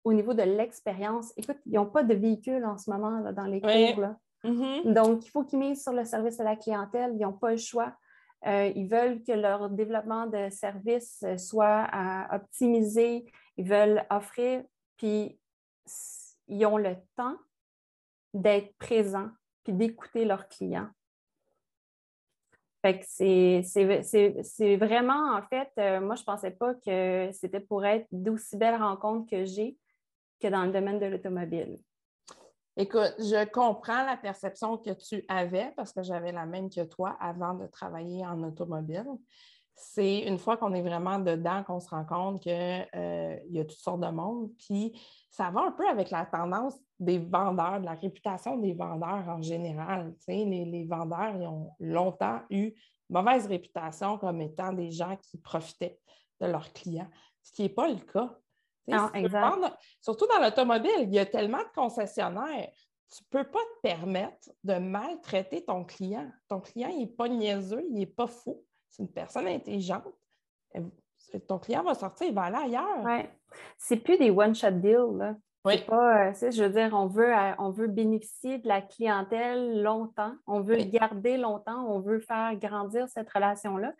[0.04, 1.32] au niveau de l'expérience.
[1.36, 3.94] Écoute, ils n'ont pas de véhicule en ce moment là, dans les Oui.
[3.94, 4.02] cours.
[4.02, 4.16] Là.
[4.44, 4.92] Mhm.
[4.92, 7.12] Donc, il faut qu'ils misent sur le service à la clientèle.
[7.14, 7.94] Ils n'ont pas le choix.
[8.46, 13.24] Euh, ils veulent que leur développement de service euh, soit euh, optimisé.
[13.56, 14.64] Ils veulent offrir,
[14.96, 15.38] puis
[16.48, 17.36] ils ont le temps
[18.34, 19.30] d'être présents
[19.64, 20.88] puis d'écouter leurs clients.
[22.84, 27.84] Fait que c'est- vraiment, en fait, euh, moi, je ne pensais pas que c'était pour
[27.84, 29.78] être d'aussi belles rencontres que j'ai
[30.40, 31.78] que dans le domaine de l'automobile.
[32.76, 37.16] Écoute, je comprends la perception que tu avais parce que j'avais la même que toi
[37.20, 39.06] avant de travailler en automobile.
[39.74, 43.78] C'est une fois qu'on est vraiment dedans qu'on se rend compte qu'il y a toutes
[43.78, 44.50] sortes de monde.
[44.58, 44.92] Puis
[45.30, 49.42] ça va un peu avec la tendance des vendeurs, de la réputation des vendeurs en
[49.42, 50.14] général.
[50.28, 52.72] Les, les vendeurs ils ont longtemps eu
[53.08, 55.98] mauvaise réputation comme étant des gens qui profitaient
[56.40, 57.10] de leurs clients,
[57.42, 58.38] ce qui n'est pas le cas.
[58.88, 62.70] Non, si vendre- surtout dans l'automobile, il y a tellement de concessionnaires.
[63.14, 66.30] Tu ne peux pas te permettre de maltraiter ton client.
[66.48, 68.64] Ton client, il n'est pas niaiseux, il n'est pas fou.
[68.92, 70.04] C'est une personne intelligente.
[71.48, 73.02] Ton client va sortir, il va aller ailleurs.
[73.02, 73.30] Ouais.
[73.78, 75.16] C'est plus des one-shot deals.
[75.16, 75.34] Là.
[75.64, 75.82] Oui.
[75.86, 80.34] Pas, euh, je veux dire, on veut, euh, on veut bénéficier de la clientèle longtemps,
[80.46, 80.90] on veut Oui.
[80.90, 83.94] garder longtemps, on veut faire grandir cette relation-là.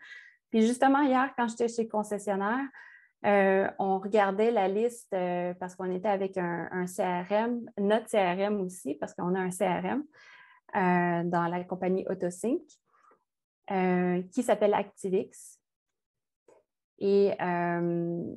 [0.51, 2.67] Puis justement, hier, quand j'étais chez le concessionnaire,
[3.25, 8.59] euh, on regardait la liste euh, parce qu'on était avec un, un CRM, notre CRM
[8.61, 10.03] aussi, parce qu'on a un CRM
[10.75, 12.61] euh, dans la compagnie AutoSync
[13.67, 15.59] qui s'appelle Activix.
[16.99, 18.35] Et euh,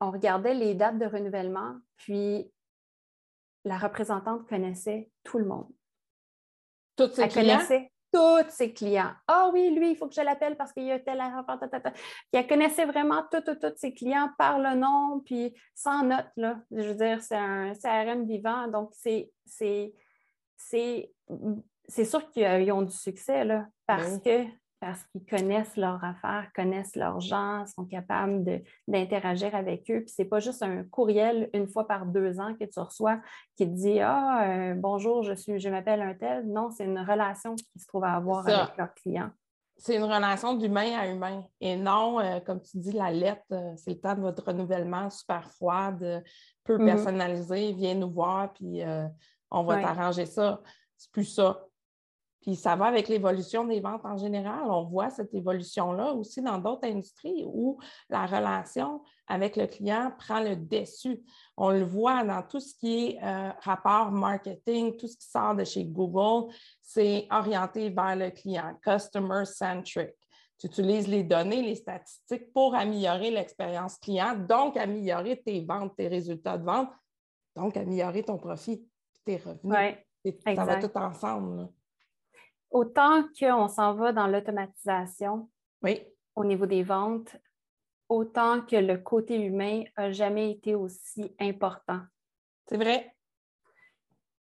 [0.00, 2.50] on regardait les dates de renouvellement, puis
[3.64, 5.68] la représentante connaissait tout le monde.
[6.96, 7.56] Tous ses Elle clients?
[7.56, 9.12] connaissait tous ses clients.
[9.26, 11.20] Ah oui, lui, il faut que je l'appelle parce qu'il y a tel.
[11.20, 11.92] Puis
[12.32, 16.60] elle connaissait vraiment tous, tous, tous ses clients par le nom, puis sans note, là.
[16.70, 19.30] Je veux dire, c'est un CRM vivant, donc c'est
[21.88, 24.44] c'est sûr qu'ils ont du succès, là, parce que
[24.80, 30.02] parce qu'ils connaissent leur affaire, connaissent leurs gens, sont capables d'interagir avec eux.
[30.02, 33.18] Puis c'est pas juste un courriel une fois par deux ans que tu reçois
[33.56, 36.46] qui te dit Ah, euh, bonjour, je suis, je m'appelle un tel.
[36.46, 38.62] Non, c'est une relation qu'ils se trouvent à avoir Ça.
[38.62, 39.30] avec leurs clients.
[39.78, 41.44] C'est une relation d'humain à humain.
[41.60, 45.10] Et non, euh, comme tu dis, la lettre, euh, c'est le temps de votre renouvellement
[45.10, 46.20] super froide, euh,
[46.62, 46.86] peu Mhm.
[46.86, 47.72] personnalisé.
[47.72, 49.08] Viens nous voir, puis euh,
[49.50, 50.60] on va t'arranger ça.
[50.96, 51.64] C'est plus ça.
[52.48, 54.70] Puis ça va avec l'évolution des ventes en général.
[54.70, 60.40] On voit cette évolution-là aussi dans d'autres industries où la relation avec le client prend
[60.40, 61.22] le dessus.
[61.58, 65.56] On le voit dans tout ce qui est euh, rapport marketing, tout ce qui sort
[65.56, 70.14] de chez Google, c'est orienté vers le client, customer centric.
[70.58, 76.08] Tu utilises les données, les statistiques pour améliorer l'expérience client, donc améliorer tes ventes, tes
[76.08, 76.88] résultats de vente,
[77.54, 78.88] donc améliorer ton profit,
[79.26, 79.98] tes revenus.
[80.54, 81.68] Ça va tout ensemble.
[82.70, 85.48] Autant qu'on s'en va dans l'automatisation
[85.82, 86.02] oui.
[86.36, 87.36] au niveau des ventes,
[88.08, 92.00] autant que le côté humain n'a jamais été aussi important.
[92.66, 93.14] C'est vrai.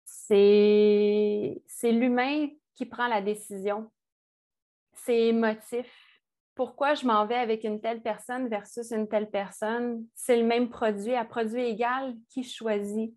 [0.05, 3.89] C'est l'humain qui prend la décision.
[4.93, 5.89] C'est émotif.
[6.55, 10.05] Pourquoi je m'en vais avec une telle personne versus une telle personne?
[10.13, 13.15] C'est le même produit, à produit égal, qui choisit?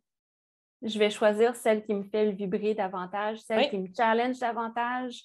[0.82, 5.24] Je vais choisir celle qui me fait vibrer davantage, celle qui me challenge davantage.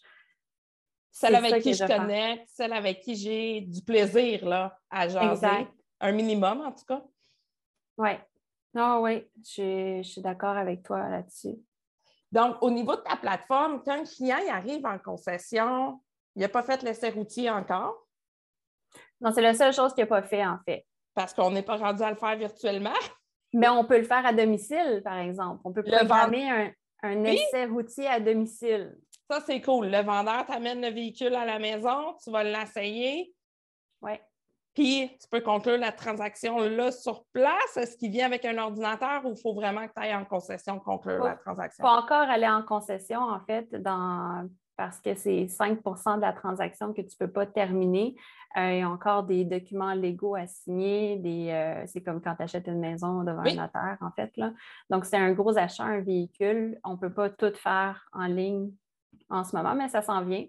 [1.12, 5.68] Celle avec qui je, connecte, celle avec qui j'ai du plaisir là, à jaser.
[6.00, 7.04] Un minimum, en tout cas.
[7.98, 8.12] Oui.
[8.76, 11.56] Non, oui, je, suis d'accord avec toi là-dessus.
[12.32, 16.00] Donc, au niveau de ta plateforme, quand un client arrive en concession,
[16.36, 18.06] il n'a pas fait l'essai routier encore?
[19.20, 20.86] Non, c'est la seule chose qu'il n'a pas fait, en fait.
[21.16, 22.94] Parce qu'on n'est pas rendu à le faire virtuellement?
[23.54, 25.62] Mais on peut le faire à domicile, par exemple.
[25.64, 26.72] On peut programmer un,
[27.04, 28.96] un essai routier à domicile.
[29.30, 29.88] Ça, c'est cool.
[29.88, 33.34] Le vendeur t'amène le véhicule à la maison, tu vas l'essayer.
[34.02, 34.14] Oui.
[34.74, 37.78] Puis, tu peux conclure la transaction là sur place.
[37.78, 40.80] Est-ce qu'il vient avec un ordinateur ou il faut vraiment que tu ailles en concession
[40.80, 41.84] conclure la transaction?
[41.84, 44.48] Il faut encore aller en concession, en fait, dans...
[44.78, 48.16] parce que c'est 5% de la transaction que tu ne peux pas terminer.
[48.58, 51.18] Euh, il y a encore des documents légaux à signer.
[51.18, 54.32] Des, euh, c'est comme quand tu achètes une maison devant un notaire, en fait.
[54.38, 54.54] Là.
[54.90, 56.80] Donc, c'est un gros achat, un véhicule.
[56.84, 58.72] On ne peut pas tout faire en ligne
[59.30, 60.46] en ce moment, mais ça s'en vient.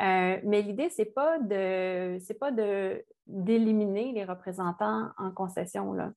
[0.00, 5.92] Euh, mais l'idée, ce n'est pas de c'est pas de d'éliminer les représentants en concession.
[5.92, 6.12] Là.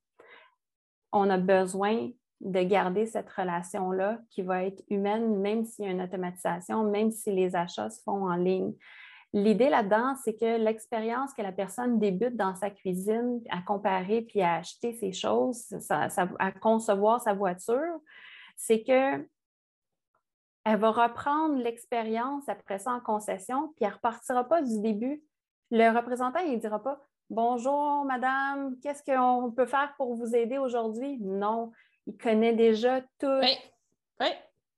[1.11, 2.09] On a besoin
[2.41, 7.11] de garder cette relation-là qui va être humaine, même s'il y a une automatisation, même
[7.11, 8.73] si les achats se font en ligne.
[9.33, 14.41] L'idée là-dedans, c'est que l'expérience que la personne débute dans sa cuisine, à comparer puis
[14.41, 17.99] à acheter ses choses, à concevoir sa voiture,
[18.57, 19.27] c'est que
[20.65, 25.23] elle va reprendre l'expérience après ça en concession, puis elle ne repartira pas du début.
[25.71, 26.99] Le représentant, il ne dira pas
[27.29, 31.19] Bonjour, madame, qu'est-ce qu'on peut faire pour vous aider aujourd'hui?
[31.19, 31.71] Non,
[32.09, 33.41] il connaît déjà tout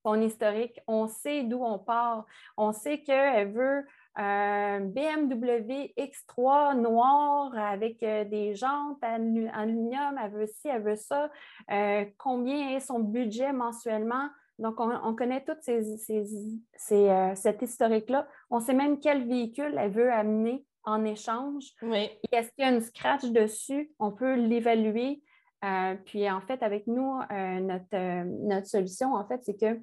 [0.04, 0.80] son historique.
[0.86, 2.26] On sait d'où on part.
[2.56, 10.18] On sait qu'elle veut un BMW X3 noir avec euh, des jantes en aluminium.
[10.22, 11.30] Elle veut ci, elle veut ça.
[11.70, 14.28] Euh, combien est son budget mensuellement?
[14.58, 18.28] Donc, on, connaît tout euh, cet historique-là.
[18.50, 21.64] On sait même quel véhicule elle veut amener en échange.
[21.80, 22.10] Oui.
[22.30, 23.92] Est-ce qu'il y a une scratch dessus?
[23.98, 25.22] On peut l'évaluer.
[25.64, 29.80] Euh, puis, en fait, avec nous, euh, notre, notre, solution, en fait, c'est que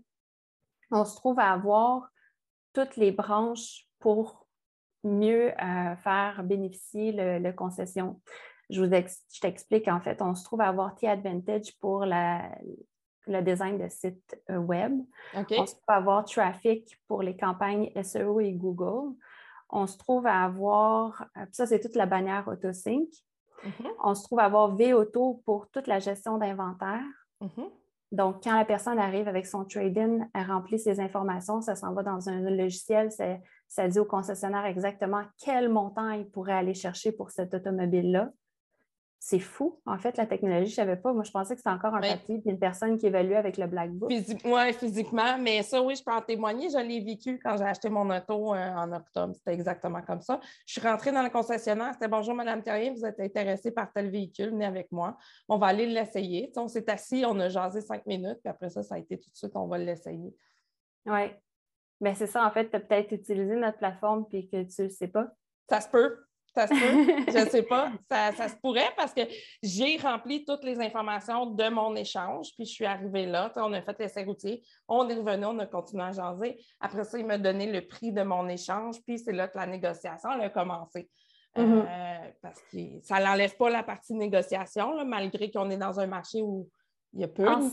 [0.91, 2.09] on se trouve à avoir
[2.73, 4.47] toutes les branches pour
[5.03, 5.53] mieux
[6.03, 8.19] faire bénéficier le, concession.
[8.69, 12.49] Je, vous je t'explique, en fait, on se trouve à avoir T-Advantage pour la,
[13.29, 14.93] le design de site euh, web.
[15.33, 15.55] On peut
[15.87, 19.15] avoir traffic pour les campagnes SEO et Google.
[19.69, 23.07] On se trouve à avoir, euh, ça c'est toute la bannière AutoSync.
[23.65, 23.91] Mm-hmm.
[24.03, 27.03] On se trouve à avoir VAuto pour toute la gestion d'inventaire.
[27.41, 27.69] Mm-hmm.
[28.11, 32.01] Donc, quand la personne arrive avec son trade-in, elle remplit ses informations, ça s'en va
[32.01, 33.11] dans un logiciel,
[33.67, 38.31] ça dit au concessionnaire exactement quel montant il pourrait aller chercher pour cette automobile-là
[39.21, 39.81] c'est fou.
[39.85, 41.11] En fait, la technologie, je ne savais pas.
[41.11, 43.67] Moi, je pensais que c'était encore un papier et une personne qui évalue avec le
[43.67, 44.09] Black Book.
[44.09, 45.37] oui, physiquement.
[45.37, 46.69] Mais ça, oui, je peux en témoigner.
[46.69, 49.35] Je l'ai vécu quand j'ai acheté mon auto euh, en octobre.
[49.35, 50.39] C'était exactement comme ça.
[50.65, 51.91] Je suis rentrée dans le concessionnaire.
[51.93, 55.17] C'était Bonjour, Madame Thierry, vous êtes intéressée par tel véhicule, venez avec moi.
[55.49, 56.51] On va aller l'essayer.
[56.55, 59.29] on s'est assis, on a jasé cinq minutes, puis après ça, ça a été tout
[59.29, 60.33] de suite, on va l'essayer.
[61.05, 61.21] Oui.
[61.99, 64.87] Mais c'est ça, en fait, tu as peut-être utilisé notre plateforme puis que tu ne
[64.87, 65.27] le sais pas.
[65.69, 66.17] Ça se peut.
[66.55, 67.31] Ça se peut?
[67.31, 67.91] je ne sais pas.
[68.09, 69.21] Ça, se pourrait parce que
[69.61, 73.51] j'ai rempli toutes les informations de mon échange, puis je suis arrivée là.
[73.55, 74.63] On a fait l'essai routier.
[74.87, 76.59] On est revenu, on a continué à jaser.
[76.79, 79.67] Après ça, il m'a donné le prix de mon échange, puis c'est là que la
[79.67, 81.09] négociation a commencé.
[81.57, 82.33] Euh, mm-hmm.
[82.43, 86.69] parce que ça n'enlève pas la partie négociation, malgré qu'on est dans un marché où
[87.13, 87.47] il y a peu.
[87.47, 87.69] En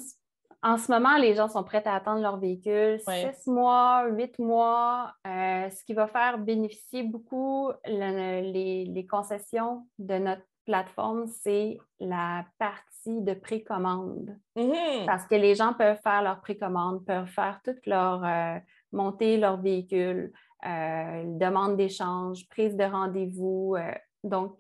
[0.62, 5.70] ce moment, les gens sont prêts à attendre leur véhicule six mois, huit mois, euh,
[5.70, 13.34] ce qui va faire bénéficier beaucoup les, concessions de notre plateforme, c'est la partie de
[13.34, 14.36] précommande.
[14.56, 15.06] Mm-hmm.
[15.06, 18.58] Parce que les gens peuvent faire leur précommande, peuvent faire toute leur euh,
[18.92, 20.32] monter leur véhicule,
[20.66, 23.76] euh, demande d'échange, prise de rendez-vous.
[24.24, 24.56] donc,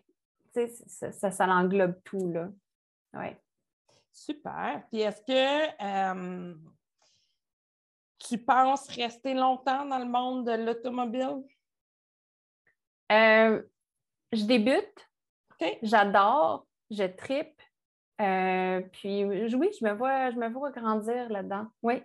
[0.54, 2.30] ça, ça, ça, englobe tout.
[2.32, 2.48] Là.
[3.12, 3.36] Ouais.
[4.16, 4.82] Super.
[4.90, 6.54] Puis est-ce que euh,
[8.18, 11.44] tu penses rester longtemps dans le monde de l'automobile?
[13.12, 13.62] Euh,
[14.32, 15.08] je débute.
[15.82, 16.66] J'adore.
[16.90, 17.60] Je tripe.
[18.22, 21.66] Euh, puis oui, je me vois, je me vois grandir là-dedans.
[21.82, 22.02] Oui.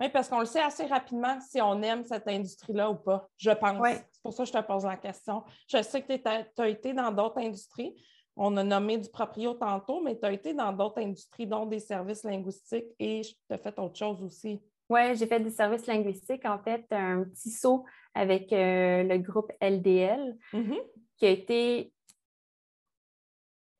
[0.00, 3.52] Oui, parce qu'on le sait assez rapidement si on aime cette industrie-là ou pas, je
[3.52, 3.78] pense.
[3.78, 3.92] Oui.
[4.10, 5.44] C'est pour ça que je te pose la question.
[5.68, 7.94] Je sais que tu as été dans d'autres industries.
[8.36, 11.80] On a nommé du proprio tantôt, mais tu as été dans d'autres industries, dont des
[11.80, 14.60] services linguistiques et tu as fait autre chose aussi.
[14.88, 19.52] Oui, j'ai fait des services linguistiques, en fait, un petit saut avec euh, le groupe
[19.60, 20.76] LDL, Mhm.
[21.16, 21.92] qui a été.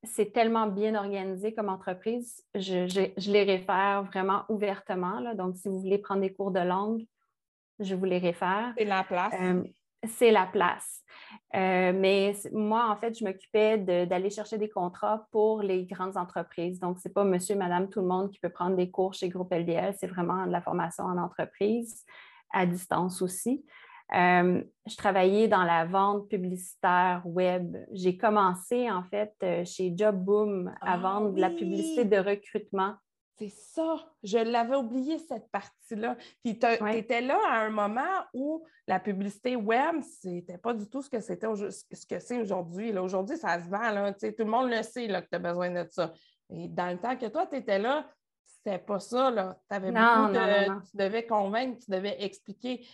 [0.04, 2.44] C'est tellement bien organisé comme entreprise.
[2.54, 5.20] Je, je- je les réfère vraiment ouvertement.
[5.20, 5.34] là.
[5.34, 7.06] Donc, si vous voulez prendre des cours de langue,
[7.78, 8.74] je vous les réfère.
[8.76, 9.32] C'est la place.
[9.40, 9.62] Euh,
[10.06, 11.00] c'est la place.
[11.54, 16.16] Euh, mais moi, en fait, je m'occupais de- d'aller chercher des contrats pour les grandes
[16.16, 16.80] entreprises.
[16.80, 19.28] Donc, ce n'est pas monsieur, madame, tout le monde qui peut prendre des cours chez
[19.28, 19.94] Groupe LDL.
[19.98, 22.04] C'est vraiment de la formation en entreprise,
[22.52, 23.64] à distance aussi.
[24.14, 27.76] Euh, je travaillais dans la vente publicitaire web.
[27.92, 32.16] J'ai commencé, en fait, euh, chez Job Boom à Ah vendre de la publicité de
[32.18, 32.94] recrutement.
[33.38, 33.96] C'est ça.
[34.22, 36.16] Je l'avais oublié, cette partie-là.
[36.44, 36.98] Puis tu Ouais.
[36.98, 41.20] étais là à un moment où la publicité web, c'était pas du tout ce que
[41.20, 42.92] c'était au- ce que c'est aujourd'hui.
[42.92, 43.02] là.
[43.02, 43.90] Aujourd'hui, ça se vend.
[43.90, 44.12] Là.
[44.12, 46.12] Tout le monde le sait là, que tu as besoin de ça.
[46.50, 48.06] Et dans le temps que toi, tu étais là,
[48.44, 49.56] c'était pas ça.
[49.68, 50.38] Tu avais Non, beaucoup de.
[50.38, 50.80] non, non, non.
[50.90, 52.86] Tu devais convaincre, tu devais expliquer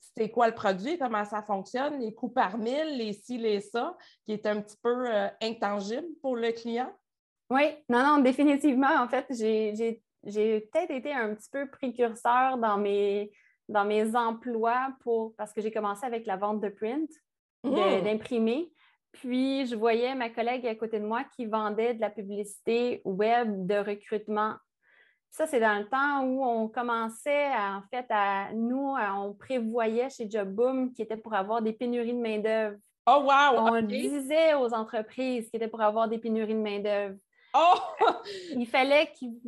[0.00, 3.96] c'était quoi le produit, comment ça fonctionne, les coûts par mille, les ci, les ça,
[4.24, 6.90] qui est un petit peu euh, intangible pour le client.
[7.50, 8.94] Oui, non, non, définitivement.
[9.00, 13.32] En fait, j'ai peut-être été un petit peu précurseur dans mes,
[13.68, 17.10] dans mes emplois pour, parce que j'ai commencé avec la vente de print,
[17.62, 17.74] Mmh.
[18.04, 18.72] d'imprimer.
[19.12, 23.66] Puis, je voyais ma collègue à côté de moi qui vendait de la publicité web
[23.66, 24.54] de recrutement.
[25.30, 29.34] Ça, c'est dans le temps où on commençait, à, en fait, à nous, à- on
[29.34, 32.78] prévoyait chez JobBoom qui était pour avoir des pénuries de main-d'œuvre.
[33.06, 33.58] Oh, wow!
[33.58, 37.16] On disait aux entreprises qui étaient pour avoir des pénuries de main-d'œuvre
[37.54, 37.78] Oh!
[38.56, 39.38] il fallait qu'ils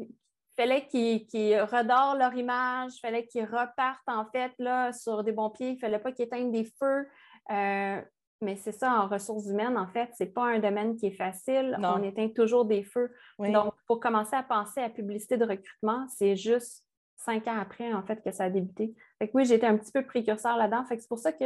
[0.57, 5.51] fallait qu'ils redorent leur image, il fallait qu'ils repartent en fait là, sur des bons
[5.51, 7.09] pieds, il ne fallait pas qu'ils éteignent des feux.
[7.51, 8.01] Euh,
[8.43, 11.17] mais c'est ça, en ressources humaines, en fait, ce n'est pas un domaine qui est
[11.17, 11.77] facile.
[11.79, 11.95] Non.
[11.99, 13.12] On éteint toujours des feux.
[13.38, 13.53] Oui.
[13.53, 16.85] Donc, pour commencer à penser à publicité de recrutement, c'est juste
[17.17, 18.95] cinq ans après, en fait, que ça a débuté.
[19.19, 20.85] Fait que oui, été un petit peu précurseur là-dedans.
[20.85, 21.45] Fait que c'est pour ça que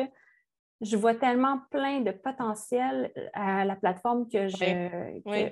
[0.81, 5.51] je vois tellement plein de potentiel à la plateforme que je, que Oui.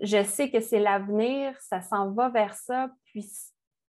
[0.00, 2.90] Je sais que c'est l'avenir, ça s'en va vers ça.
[3.04, 3.26] Puis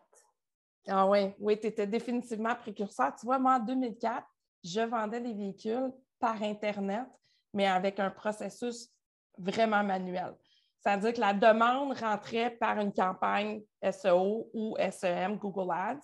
[0.87, 3.13] Ah oui, oui, tu étais définitivement précurseur.
[3.15, 4.25] Tu vois, moi, en 2004,
[4.63, 7.07] je vendais des véhicules par Internet,
[7.53, 8.89] mais avec un processus
[9.37, 10.35] vraiment manuel.
[10.79, 15.99] C'est-à-dire que la demande rentrait par une campagne SEO ou SEM, Google Ads.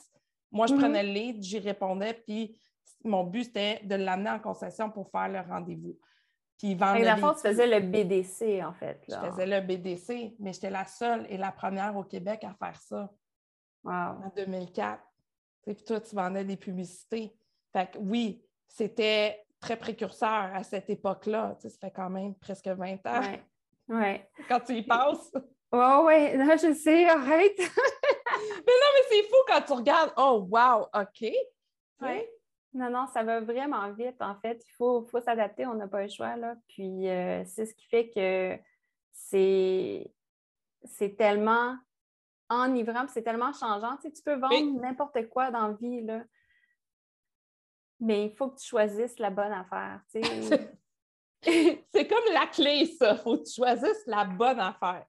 [0.51, 0.79] Moi, je Mhm.
[0.79, 2.59] prenais le lead, j'y répondais, puis
[3.03, 5.97] mon but, c'était de l'amener en concession pour faire le rendez-vous.
[6.57, 9.03] Puis vendre dans le fond, tu faisais le BDC, en fait.
[9.07, 12.79] Je faisais le BDC, mais j'étais la seule et la première au Québec à faire
[12.81, 13.09] ça
[13.83, 13.91] Wow.
[13.93, 15.01] en 2004.
[15.63, 17.33] Tu sais, Puis toi, tu vendais des publicités.
[17.71, 21.55] Fait que oui, c'était très précurseur à cette époque-là.
[21.59, 23.43] Tu sais, Ça fait quand même presque 20 ans Ouais.
[23.87, 24.29] Ouais.
[24.47, 25.31] quand tu y passes.
[25.71, 26.37] Ouais, ouais.
[26.37, 27.57] Non, je sais, arrête.
[28.65, 28.73] Mais
[29.09, 30.13] c'est fou quand tu regardes.
[30.17, 31.31] Oh, wow, OK.
[32.01, 32.29] Ouais.
[32.73, 34.63] Non, non, ça va vraiment vite, en fait.
[34.65, 36.55] Il faut, faut s'adapter, on n'a pas le choix, là.
[36.67, 38.57] Puis euh, c'est ce qui fait que
[39.11, 40.11] c'est
[40.85, 41.75] c'est tellement
[42.49, 43.95] enivrant, c'est tellement changeant.
[43.97, 44.71] Tu, sais, tu peux vendre Oui.
[44.73, 46.21] n'importe quoi dans la vie, là.
[47.99, 50.01] Mais il faut que tu choisisses la bonne affaire.
[50.11, 50.71] tu sais.
[51.93, 53.15] C'est comme la clé, ça.
[53.15, 55.05] faut que tu choisisses la bonne affaire.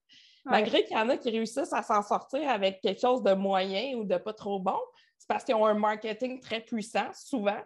[0.47, 0.53] Ouais.
[0.53, 3.97] Malgré qu'il y en a qui réussissent à s'en sortir avec quelque chose de moyen
[3.97, 4.79] ou de pas trop bon,
[5.19, 7.59] c'est parce qu'ils ont un marketing très puissant, souvent,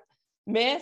[0.46, 0.78] mais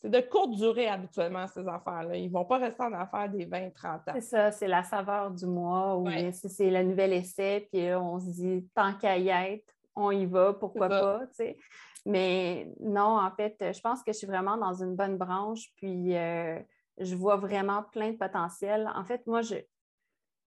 [0.00, 2.16] c'est de courte durée habituellement, ces affaires-là.
[2.16, 4.00] Ils ne vont pas rester en affaires des 20-30 ans.
[4.14, 6.30] C'est ça, c'est la saveur du mois ou Ouais.
[6.32, 10.52] c'est le nouvel essai, puis on se dit tant qu'à y être, on y va,
[10.54, 11.58] pourquoi pas, tu sais.
[12.06, 16.16] Mais non, en fait, je pense que je suis vraiment dans une bonne branche, puis
[16.16, 16.58] euh,
[16.98, 18.88] je vois vraiment plein de potentiel.
[18.94, 19.56] En fait, moi, je,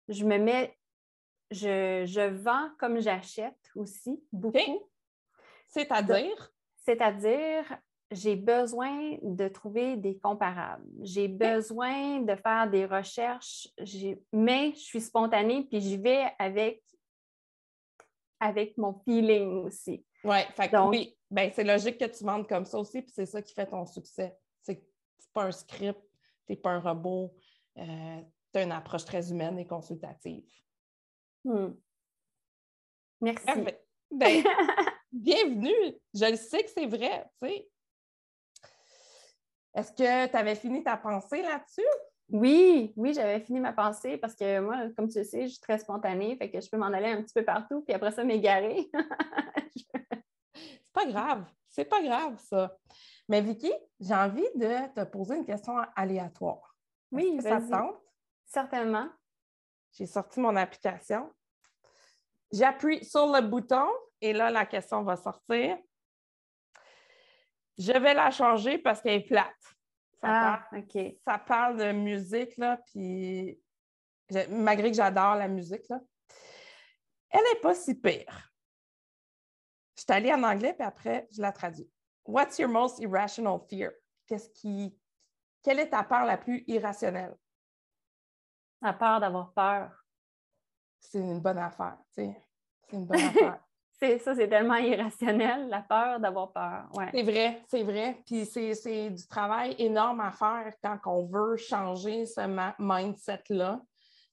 [0.09, 0.78] je me mets,
[1.50, 4.88] je, je vends comme j'achète aussi, beaucoup.
[5.68, 7.78] C'est-à-dire, C'est-à-dire,
[8.11, 10.88] j'ai besoin de trouver des comparables.
[11.03, 13.68] J'ai besoin de faire des recherches,
[14.32, 16.82] mais je suis spontanée, puis j'y vais avec,
[18.40, 20.03] avec mon feeling aussi.
[20.24, 23.24] ouais, fait Donc- oui, ben, c'est logique que tu vendes comme ça aussi, puis c'est
[23.24, 24.37] ça qui fait ton succès.
[24.61, 24.85] C'est
[25.33, 25.99] pas un script,
[26.47, 27.35] t'es pas un robot,
[27.78, 28.20] euh,
[28.53, 30.45] tu as une approche très humaine et consultative.
[31.43, 31.70] Hmm.
[33.22, 33.64] Merci.
[34.11, 34.45] Ben,
[35.12, 35.97] bienvenue.
[36.12, 37.68] Je le sais que c'est vrai, tu sais.
[39.74, 41.80] Est-ce que tu avais fini ta pensée là-dessus?
[42.28, 45.61] Oui, oui, j'avais fini ma pensée parce que moi, comme tu le sais, je suis
[45.61, 48.22] très spontanée, fait que je peux m'en aller un petit peu partout, puis après ça,
[48.22, 48.91] m'égarer.
[50.95, 51.45] C'est pas grave.
[51.68, 52.76] C'est pas grave, ça.
[53.28, 56.76] Mais Vicky, j'ai envie de te poser une question aléatoire.
[57.11, 57.70] Oui, que ça te vas-y.
[57.70, 58.01] tente?
[58.45, 59.09] Certainement.
[59.93, 61.32] J'ai sorti mon application.
[62.53, 63.88] J'appuie sur le bouton
[64.20, 65.78] et là, la question va sortir.
[67.78, 69.55] Je vais la changer parce qu'elle est plate.
[70.20, 71.16] Ça, Ah, parle, OK.
[71.26, 73.59] ça parle de musique, là, puis
[74.51, 75.99] malgré que j'adore la musique, là,
[77.30, 78.51] elle n'est pas si pire.
[80.03, 81.88] Je suis allée en anglais, puis après, je la traduis.
[82.26, 83.92] What's your most irrational fear?
[84.26, 84.98] Qu'est-ce qui...
[85.62, 87.36] Quelle est ta peur la plus irrationnelle?
[88.82, 89.92] À peur d'avoir peur.
[90.98, 92.36] C'est une bonne affaire, tu sais.
[92.90, 93.61] C'est une bonne affaire.
[94.18, 96.88] Ça, c'est tellement irrationnel, la peur d'avoir peur.
[96.94, 97.09] Ouais.
[97.12, 98.20] C'est vrai, c'est vrai.
[98.26, 102.40] Puis c'est c'est du travail énorme à faire quand on veut changer ce
[102.80, 103.80] mindset-là.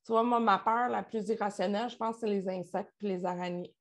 [0.03, 3.23] Tu vois, moi, ma peur la plus irrationnelle, je pense, c'est les insectes et les
[3.23, 3.75] araignées.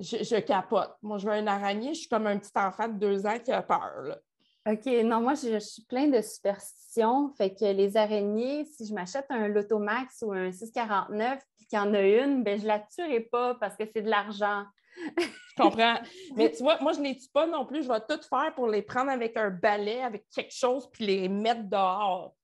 [0.00, 0.96] Je, je capote.
[1.02, 3.52] Moi, je veux une araignée, je suis comme un petit enfant de deux ans qui
[3.52, 4.02] a peur.
[4.02, 4.18] là.
[4.66, 7.30] OK, non, moi, je, je suis plein de superstitions.
[7.30, 11.82] Fait que les araignées, si je m'achète un Lotomax ou un 649 puis qu'il y
[11.82, 14.64] en a une, ben je la tuerai pas parce que c'est de l'argent.
[15.16, 15.98] Je comprends.
[16.36, 17.84] Mais tu vois, moi, je ne les tue pas non plus.
[17.84, 21.28] Je vais tout faire pour les prendre avec un balai, avec quelque chose, puis les
[21.28, 22.34] mettre dehors.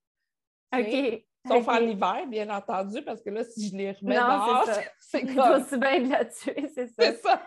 [0.75, 1.26] OK.
[1.49, 4.65] Sauf en hiver, bien entendu, parce que là, si je les remets Non, dehors,
[5.01, 5.61] c'est comme...
[5.63, 6.95] aussi bien de la tuer, c'est ça.
[6.99, 7.43] C'est ça.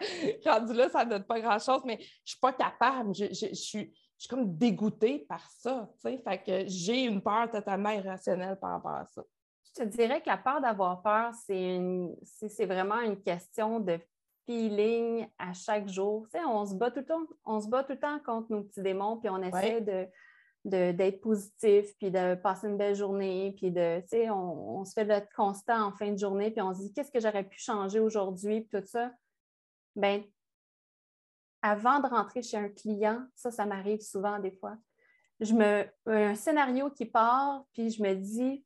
[0.46, 3.14] Rendu là, ça ne donne pas grand-chose, mais je ne suis pas capable.
[3.16, 5.90] Je, je- je suis, je suis comme dégoûtée par ça.
[5.96, 6.18] tu sais.
[6.24, 9.24] Fait que j'ai une peur totalement irrationnelle par rapport à ça.
[9.76, 12.16] Je te dirais que la peur d'avoir peur, c'est une-
[12.68, 14.00] vraiment une question de
[14.46, 16.26] feeling à chaque jour.
[16.34, 18.52] Tu sais, on se bat tout le temps, on se bat tout le temps contre
[18.52, 20.08] nos petits démons, puis on essaie de-
[20.66, 24.94] d'être positif, puis de passer une belle journée, puis de, tu sais, on, on se
[24.94, 27.58] fait le constat en fin de journée, puis on se dit qu'est-ce que j'aurais pu
[27.60, 29.12] changer aujourd'hui, puis tout ça?
[29.96, 30.24] Ben,
[31.62, 34.78] avant de rentrer chez un client, ça, ça m'arrive souvent des fois.
[35.40, 38.66] Je me, un scénario qui part, puis je me dis,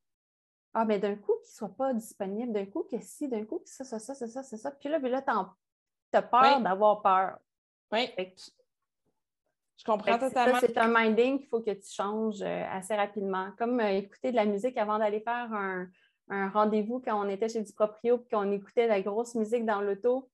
[0.73, 3.59] ah, mais d'un coup, qu'il ne soit pas disponible, d'un coup, que si, d'un coup,
[3.59, 4.71] que ça, ça, ça, ça, ça, ça, ça.
[4.71, 6.63] Puis là, tu as peur Oui.
[6.63, 7.37] d'avoir peur.
[7.91, 8.41] Oui, Fait que-
[9.77, 10.59] je comprends totalement.
[10.59, 13.49] C'est un minding qu'il faut que tu changes euh, assez rapidement.
[13.57, 15.87] Comme euh, écouter de la musique avant d'aller faire un,
[16.29, 19.81] un rendez-vous quand on était chez du proprio puis qu'on écoutait la grosse musique dans
[19.81, 20.29] l'auto.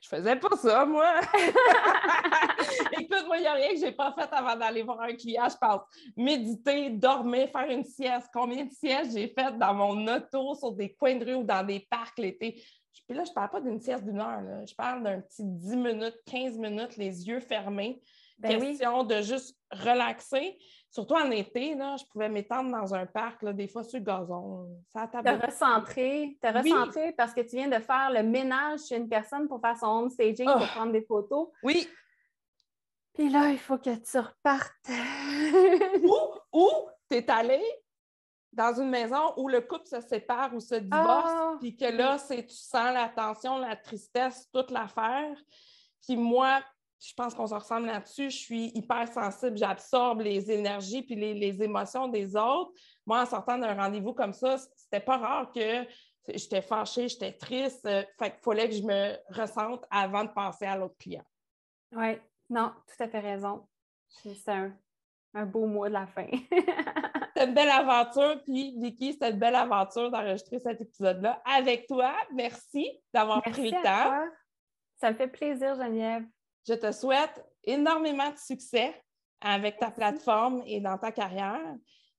[0.00, 1.20] Je faisais pas ça, moi.
[2.98, 5.14] Écoute, moi, il n'y a rien que je n'ai pas fait avant d'aller voir un
[5.14, 5.48] client.
[5.48, 5.82] Je pense
[6.16, 8.28] méditer, dormir, faire une sieste.
[8.32, 11.64] Combien de siestes j'ai faites dans mon auto, sur des coins de rue ou dans
[11.64, 12.62] des parcs l'été?
[13.06, 14.40] Puis là, je ne parle pas d'une sieste d'une heure.
[14.42, 14.64] là.
[14.66, 18.00] Je parle d'un petit 10 minutes, 15 minutes, les yeux fermés.
[18.38, 18.70] Ben oui.
[18.76, 20.58] Question de juste relaxer.
[20.90, 24.04] Surtout en été, là, je pouvais m'étendre dans un parc, là, des fois sur le
[24.04, 24.68] gazon.
[24.92, 26.72] Ça Te recentrer, te Oui.
[26.72, 29.86] recentrer parce que tu viens de faire le ménage chez une personne pour faire son
[29.86, 30.66] home staging, pour Oh.
[30.74, 31.48] prendre des photos.
[31.62, 31.88] Oui.
[33.14, 34.90] Puis là, il faut que tu repartes.
[36.02, 36.18] Ou,
[36.52, 36.68] ou
[37.10, 37.62] tu es allé
[38.56, 42.16] dans une maison où le couple se sépare ou se divorce, Ah, puis que là,
[42.18, 45.36] c'est, tu sens la tension, la tristesse, toute l'affaire.
[46.06, 46.60] Puis moi,
[46.98, 48.30] je pense qu'on se ressemble là-dessus.
[48.30, 52.72] Je suis hyper sensible, j'absorbe les énergies puis les, les émotions des autres.
[53.04, 55.84] Moi, en sortant d'un rendez-vous comme ça, c'était pas rare que
[56.28, 57.84] j'étais fâchée, j'étais triste.
[57.86, 61.24] euh, Fait qu'il fallait que je me ressente avant de passer à l'autre client.
[61.92, 63.68] Oui, non, tout à fait raison.
[64.08, 64.72] C'est un,
[65.34, 66.26] un beau mot de la fin.
[67.46, 68.42] C'était une belle aventure.
[68.44, 72.14] Puis, Vicky, c'était une belle aventure d'enregistrer cet épisode-là avec toi.
[72.32, 74.26] Merci d'avoir pris le temps.
[75.00, 76.24] Ça me fait plaisir, Geneviève.
[76.66, 79.00] Je te souhaite énormément de succès
[79.40, 80.00] avec ta Merci.
[80.00, 81.74] plateforme et dans ta carrière.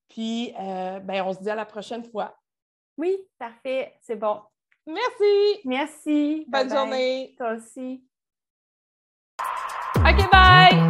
[0.07, 2.37] Puis, euh, ben, on se dit à la prochaine fois.
[2.97, 4.41] Oui, parfait, c'est bon.
[4.85, 5.61] Merci.
[5.65, 6.45] Merci.
[6.47, 7.35] Bonne journée.
[7.37, 8.03] Toi aussi.
[9.97, 10.86] OK, bye.